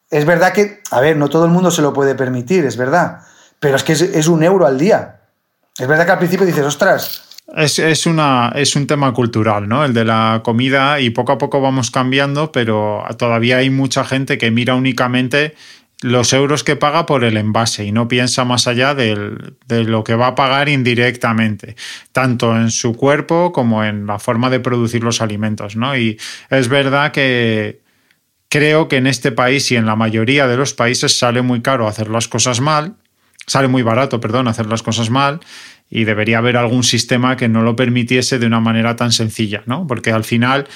[0.09, 3.19] Es verdad que, a ver, no todo el mundo se lo puede permitir, es verdad.
[3.59, 5.19] Pero es que es, un euro al día.
[5.77, 7.23] Es verdad que al principio dices, ostras,
[7.55, 9.83] es, una, es, un tema cultural, ¿no?
[9.83, 14.37] El de la comida y poco a poco vamos cambiando, pero todavía hay mucha gente
[14.37, 15.55] que mira únicamente
[16.01, 20.15] los euros que paga por el envase y no piensa más allá de lo que
[20.15, 21.75] va a pagar indirectamente,
[22.13, 25.75] tanto en su cuerpo como en la forma de producir los alimentos.
[25.75, 25.97] ¿no?
[25.97, 26.17] Y
[26.49, 27.81] es verdad que
[28.47, 31.87] creo que en este país y en la mayoría de los países sale muy caro
[31.87, 32.95] hacer las cosas mal,
[33.45, 35.41] sale muy barato, perdón, hacer las cosas mal
[35.89, 39.87] y debería haber algún sistema que no lo permitiese de una manera tan sencilla, ¿no?
[39.87, 40.67] Porque al final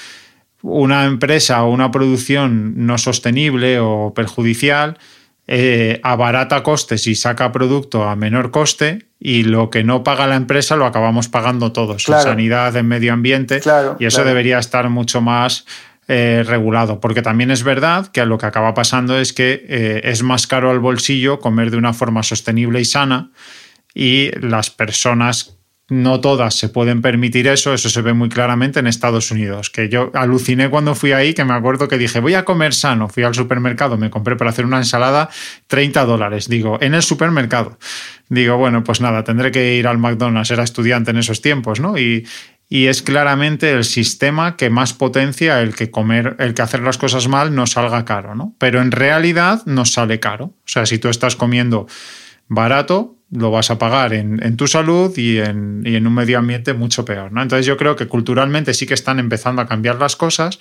[0.64, 4.98] una empresa o una producción no sostenible o perjudicial
[5.46, 10.38] eh, abarata costes y saca producto a menor coste y lo que no paga la
[10.38, 13.60] empresa lo acabamos pagando todos, en sanidad, en medio ambiente,
[14.00, 15.66] y eso debería estar mucho más
[16.08, 20.24] eh, regulado, porque también es verdad que lo que acaba pasando es que eh, es
[20.24, 23.32] más caro al bolsillo comer de una forma sostenible y sana
[23.94, 25.58] y las personas
[25.90, 29.90] no todas se pueden permitir eso, eso se ve muy claramente en Estados Unidos, que
[29.90, 33.24] yo aluciné cuando fui ahí, que me acuerdo que dije, voy a comer sano, fui
[33.24, 35.30] al supermercado, me compré para hacer una ensalada
[35.68, 37.78] 30 dólares, digo, en el supermercado.
[38.30, 41.98] Digo, bueno, pues nada, tendré que ir al McDonald's, era estudiante en esos tiempos, ¿no?
[41.98, 42.26] Y,
[42.70, 47.28] es claramente el sistema que más potencia el que comer, el que hacer las cosas
[47.28, 48.56] mal no salga caro, ¿no?
[48.58, 50.46] Pero en realidad nos sale caro.
[50.46, 51.86] O sea, si tú estás comiendo
[52.48, 57.32] barato, lo vas a pagar en, tu salud y en, un medio ambiente mucho peor.
[57.32, 57.42] ¿no?
[57.42, 60.60] Entonces yo creo que culturalmente sí que están empezando a cambiar las cosas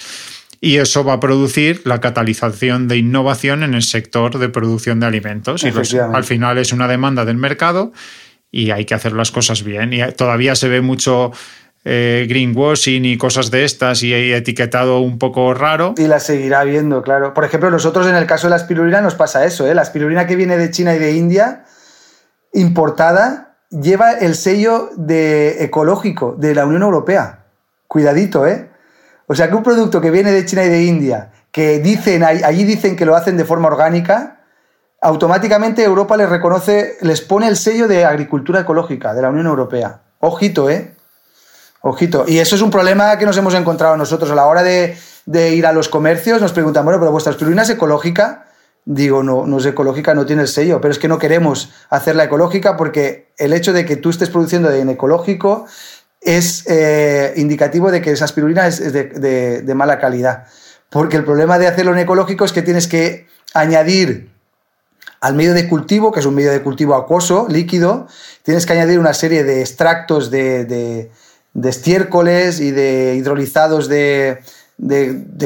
[0.60, 5.06] y eso va a producir la catalización de innovación en el sector de producción de
[5.06, 5.64] alimentos.
[5.64, 7.92] Y al final es una demanda del mercado
[8.50, 9.92] y hay que hacer las cosas bien.
[9.92, 11.32] Y todavía se ve mucho
[11.84, 15.94] eh, greenwashing y cosas de estas y etiquetado un poco raro.
[15.98, 17.34] Y la seguirá viendo, claro.
[17.34, 19.66] Por ejemplo, nosotros en el caso de la espirulina nos pasa eso.
[19.66, 19.74] ¿eh?
[19.74, 21.64] La espirulina que viene de China y de India
[22.52, 27.44] importada lleva el sello de ecológico de la Unión Europea.
[27.88, 28.70] Cuidadito, ¿eh?
[29.26, 32.64] O sea que un producto que viene de China y de India, que dicen, allí
[32.64, 34.40] dicen que lo hacen de forma orgánica,
[35.00, 40.00] automáticamente Europa les reconoce, les pone el sello de agricultura ecológica de la Unión Europea.
[40.20, 40.94] Ojito, ¿eh?
[41.80, 42.24] Ojito.
[42.28, 44.96] Y eso es un problema que nos hemos encontrado nosotros a la hora de,
[45.26, 46.40] ir a los comercios.
[46.40, 48.46] Nos preguntan, bueno, pero vuestra espirulina es ecológica
[48.84, 52.24] digo, no, no es ecológica, no tiene el sello, pero es que no queremos hacerla
[52.24, 55.66] ecológica porque el hecho de que tú estés produciendo en ecológico
[56.20, 60.46] es eh, indicativo de que esa espirulina es, de, mala calidad.
[60.88, 64.30] Porque el problema de hacerlo en ecológico es que tienes que añadir
[65.20, 68.08] al medio de cultivo, que es un medio de cultivo acuoso, líquido,
[68.42, 71.10] tienes que añadir una serie de extractos de
[71.54, 74.42] estiércoles y de hidrolizados de,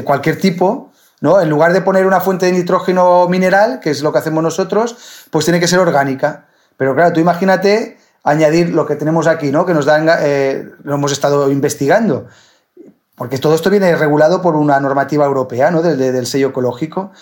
[0.04, 1.40] cualquier tipo ¿no?
[1.40, 4.96] En lugar de poner una fuente de nitrógeno mineral, que es lo que hacemos nosotros,
[5.30, 6.46] pues tiene que ser orgánica.
[6.76, 9.64] Pero claro, tú imagínate añadir lo que tenemos aquí, ¿no?
[9.64, 12.26] Que nos dan, eh, lo hemos estado investigando.
[13.14, 15.80] Porque todo esto viene regulado por una normativa europea, ¿no?
[15.80, 17.12] Del, sello ecológico.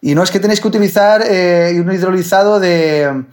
[0.00, 3.24] Y no es que tenéis que utilizar eh, un hidrolizado de,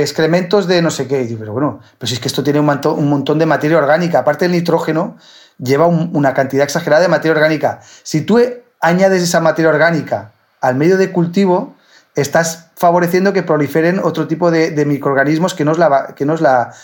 [0.00, 1.36] excrementos de no sé qué.
[1.38, 4.20] Pero bueno, si es que esto tiene un, un montón de materia orgánica.
[4.20, 5.16] Aparte del nitrógeno,
[5.58, 7.80] lleva una cantidad exagerada de materia orgánica.
[8.02, 8.38] Si tú
[8.82, 11.74] añades esa materia orgánica al medio de cultivo,
[12.14, 16.40] estás favoreciendo que proliferen otro tipo de, microorganismos que no es, la, que no es
[16.40, 16.74] la,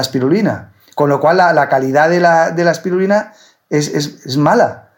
[0.00, 0.72] espirulina.
[0.94, 3.32] Con lo cual la, calidad de la, de la espirulina
[3.68, 4.90] es, es, mala.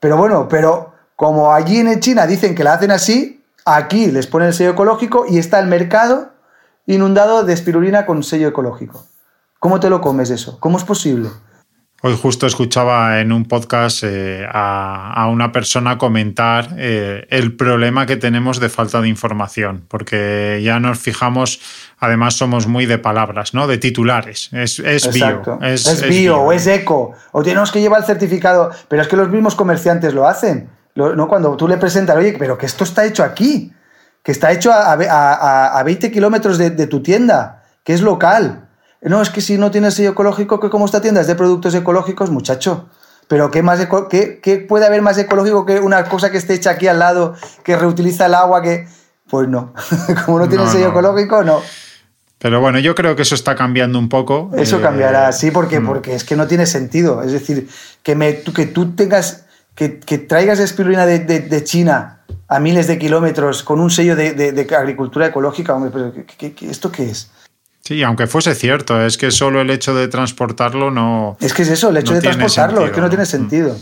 [0.00, 4.48] Pero bueno, pero como allí en China dicen que la hacen así, aquí les ponen
[4.48, 6.32] el sello ecológico y está el mercado
[6.84, 9.06] inundado de espirulina con sello ecológico.
[9.58, 10.58] ¿Cómo te lo comes eso?
[10.60, 11.30] ¿Cómo es posible?
[12.06, 18.16] Hoy justo escuchaba en un podcast eh, a, una persona comentar eh, el problema que
[18.16, 21.60] tenemos de falta de información, porque ya nos fijamos,
[21.98, 23.66] además somos muy de palabras, ¿no?
[23.66, 24.50] De titulares.
[24.52, 25.58] Es, es bio.
[25.60, 29.28] Es, bio, o es eco, o tenemos que llevar el certificado, pero es que los
[29.28, 30.70] mismos comerciantes lo hacen.
[30.94, 31.26] ¿no?
[31.26, 33.72] Cuando tú le presentas, oye, pero que esto está hecho aquí,
[34.22, 38.65] que está hecho a, 20 kilómetros de, tu tienda, que es local.
[39.02, 41.74] No, es que si no tienes sello ecológico, que como esta tienda es de productos
[41.74, 42.88] ecológicos, muchacho.
[43.28, 46.86] Pero ¿qué, más qué, puede haber más ecológico que una cosa que esté hecha aquí
[46.86, 47.34] al lado,
[47.64, 48.86] que reutiliza el agua, que...
[49.28, 49.72] Pues no.
[50.24, 51.60] como no tiene sello ecológico, no.
[52.38, 54.50] Pero bueno, yo creo que eso está cambiando un poco.
[54.56, 55.86] Eso cambiará, eh, sí, porque, mm.
[55.86, 57.22] porque es que no tiene sentido.
[57.22, 57.68] Es decir,
[58.02, 63.80] que, me, que tú tengas que, traigas espirulina de, China a miles de kilómetros con
[63.80, 66.12] un sello de, agricultura ecológica, hombre, pero
[66.70, 67.30] esto qué es?
[67.86, 71.36] Sí, aunque fuese cierto, es que solo el hecho de transportarlo no.
[71.38, 73.78] Es que es eso, el hecho de transportarlo, es que no tiene sentido.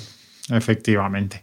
[0.50, 1.42] Mm, efectivamente.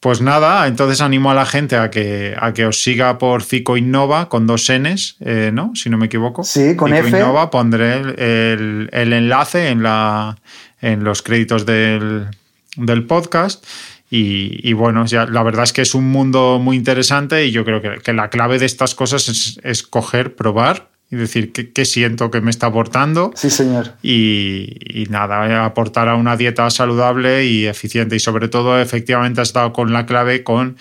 [0.00, 3.76] Pues nada, entonces animo a la gente a que, a que os siga por Fico
[3.76, 5.72] Innova con dos Ns, eh, ¿no?
[5.74, 6.44] Si no me equivoco.
[6.44, 10.38] Sí, con Fico Innova pondré el, el, enlace en, la,
[10.80, 12.26] en los créditos del,
[12.74, 13.66] del podcast.
[14.14, 17.80] Y, bueno, ya, la verdad es que es un mundo muy interesante y yo creo
[17.80, 22.40] que, la clave de estas cosas es, es coger, probar y decir qué, siento que
[22.40, 23.32] me está aportando.
[23.36, 23.92] Sí, señor.
[24.02, 28.16] Y, nada, aportar a una dieta saludable y eficiente.
[28.16, 30.78] Y sobre todo, efectivamente, ha estado con la clave con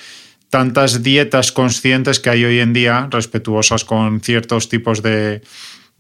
[0.50, 5.42] tantas dietas conscientes que hay hoy en día, respetuosas con ciertos tipos de,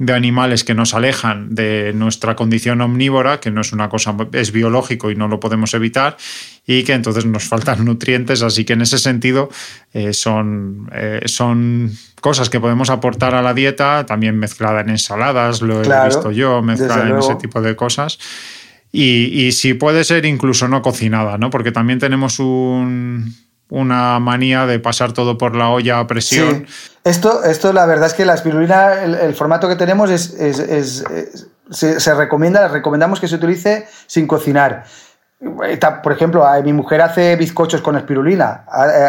[0.02, 4.52] de animales que nos alejan de nuestra condición omnívora, que no es una cosa, es
[4.52, 6.18] biológico y no lo podemos evitar,
[6.66, 9.50] y que entonces nos faltan nutrientes, así que en ese sentido
[9.94, 15.62] eh, son, eh, son cosas que podemos aportar a la dieta, también mezclada en ensaladas,
[15.62, 18.18] lo he visto yo, mezclada en ese tipo de cosas.
[18.92, 21.52] Y, y si puede ser incluso no cocinada, ¿no?
[21.52, 23.36] Porque también tenemos un,
[23.72, 26.68] una manía de pasar todo por la olla a presión.
[27.06, 31.04] Esto, esto la verdad es que la espirulina, el, formato que tenemos es,
[31.72, 34.84] se, recomienda, recomendamos que se utilice sin cocinar.
[36.04, 38.66] Por ejemplo, mi mujer hace bizcochos con espirulina.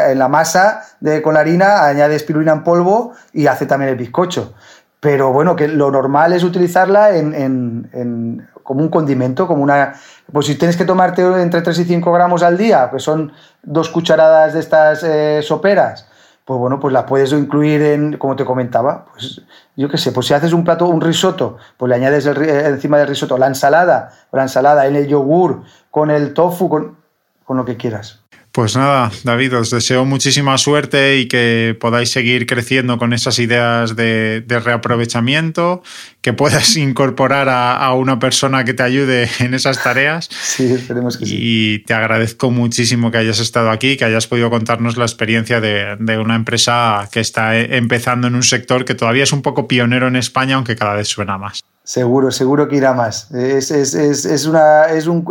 [0.09, 3.97] En la masa de, con la harina añade espirulina en polvo y hace también el
[3.97, 4.55] bizcocho.
[5.01, 9.95] Pero bueno, que lo normal es utilizarla en, como un condimento, como una...
[10.33, 13.33] Pues si tienes que tomarte entre 3 y 5 gramos al día, que son
[13.63, 16.07] dos cucharadas de estas eh, soperas,
[16.45, 19.43] pues bueno, pues las puedes incluir en, como te comentaba, pues
[19.77, 23.09] yo qué sé, pues si haces un plato, un risotto, pues le añades encima del
[23.09, 26.97] risotto la ensalada, la ensalada en el yogur, con el tofu, con,
[27.45, 28.22] con lo que quieras.
[28.53, 33.96] Pues nada, David, os deseo muchísima suerte y que podáis seguir creciendo con esas ideas
[33.96, 35.82] de, reaprovechamiento,
[36.20, 40.28] que puedas incorporar a, una persona que te ayude en esas tareas.
[40.53, 41.38] Sí, esperemos que sí.
[41.40, 46.18] Y te agradezco muchísimo que hayas estado aquí, que hayas podido contarnos la experiencia de,
[46.18, 50.16] una empresa que está empezando en un sector que todavía es un poco pionero en
[50.16, 51.62] España, aunque cada vez suena más.
[51.84, 53.30] Seguro, seguro que irá más.
[53.30, 55.26] Es, es, una, es, un,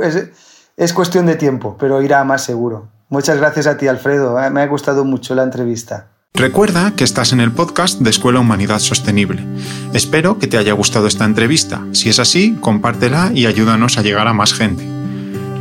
[0.75, 2.89] es cuestión de tiempo, pero irá más seguro.
[3.11, 4.41] Muchas gracias a ti, Alfredo.
[4.41, 6.07] Eh, me ha gustado mucho la entrevista.
[6.33, 9.45] Recuerda que estás en el podcast de Escuela Humanidad Sostenible.
[9.93, 11.85] Espero que te haya gustado esta entrevista.
[11.91, 14.87] Si es así, compártela y ayúdanos a llegar a más gente.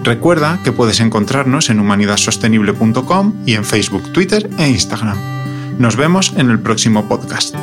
[0.05, 5.19] Recuerda que puedes encontrarnos en humanidadsostenible.com y en Facebook, Twitter e Instagram.
[5.77, 7.57] Nos vemos en el próximo podcast.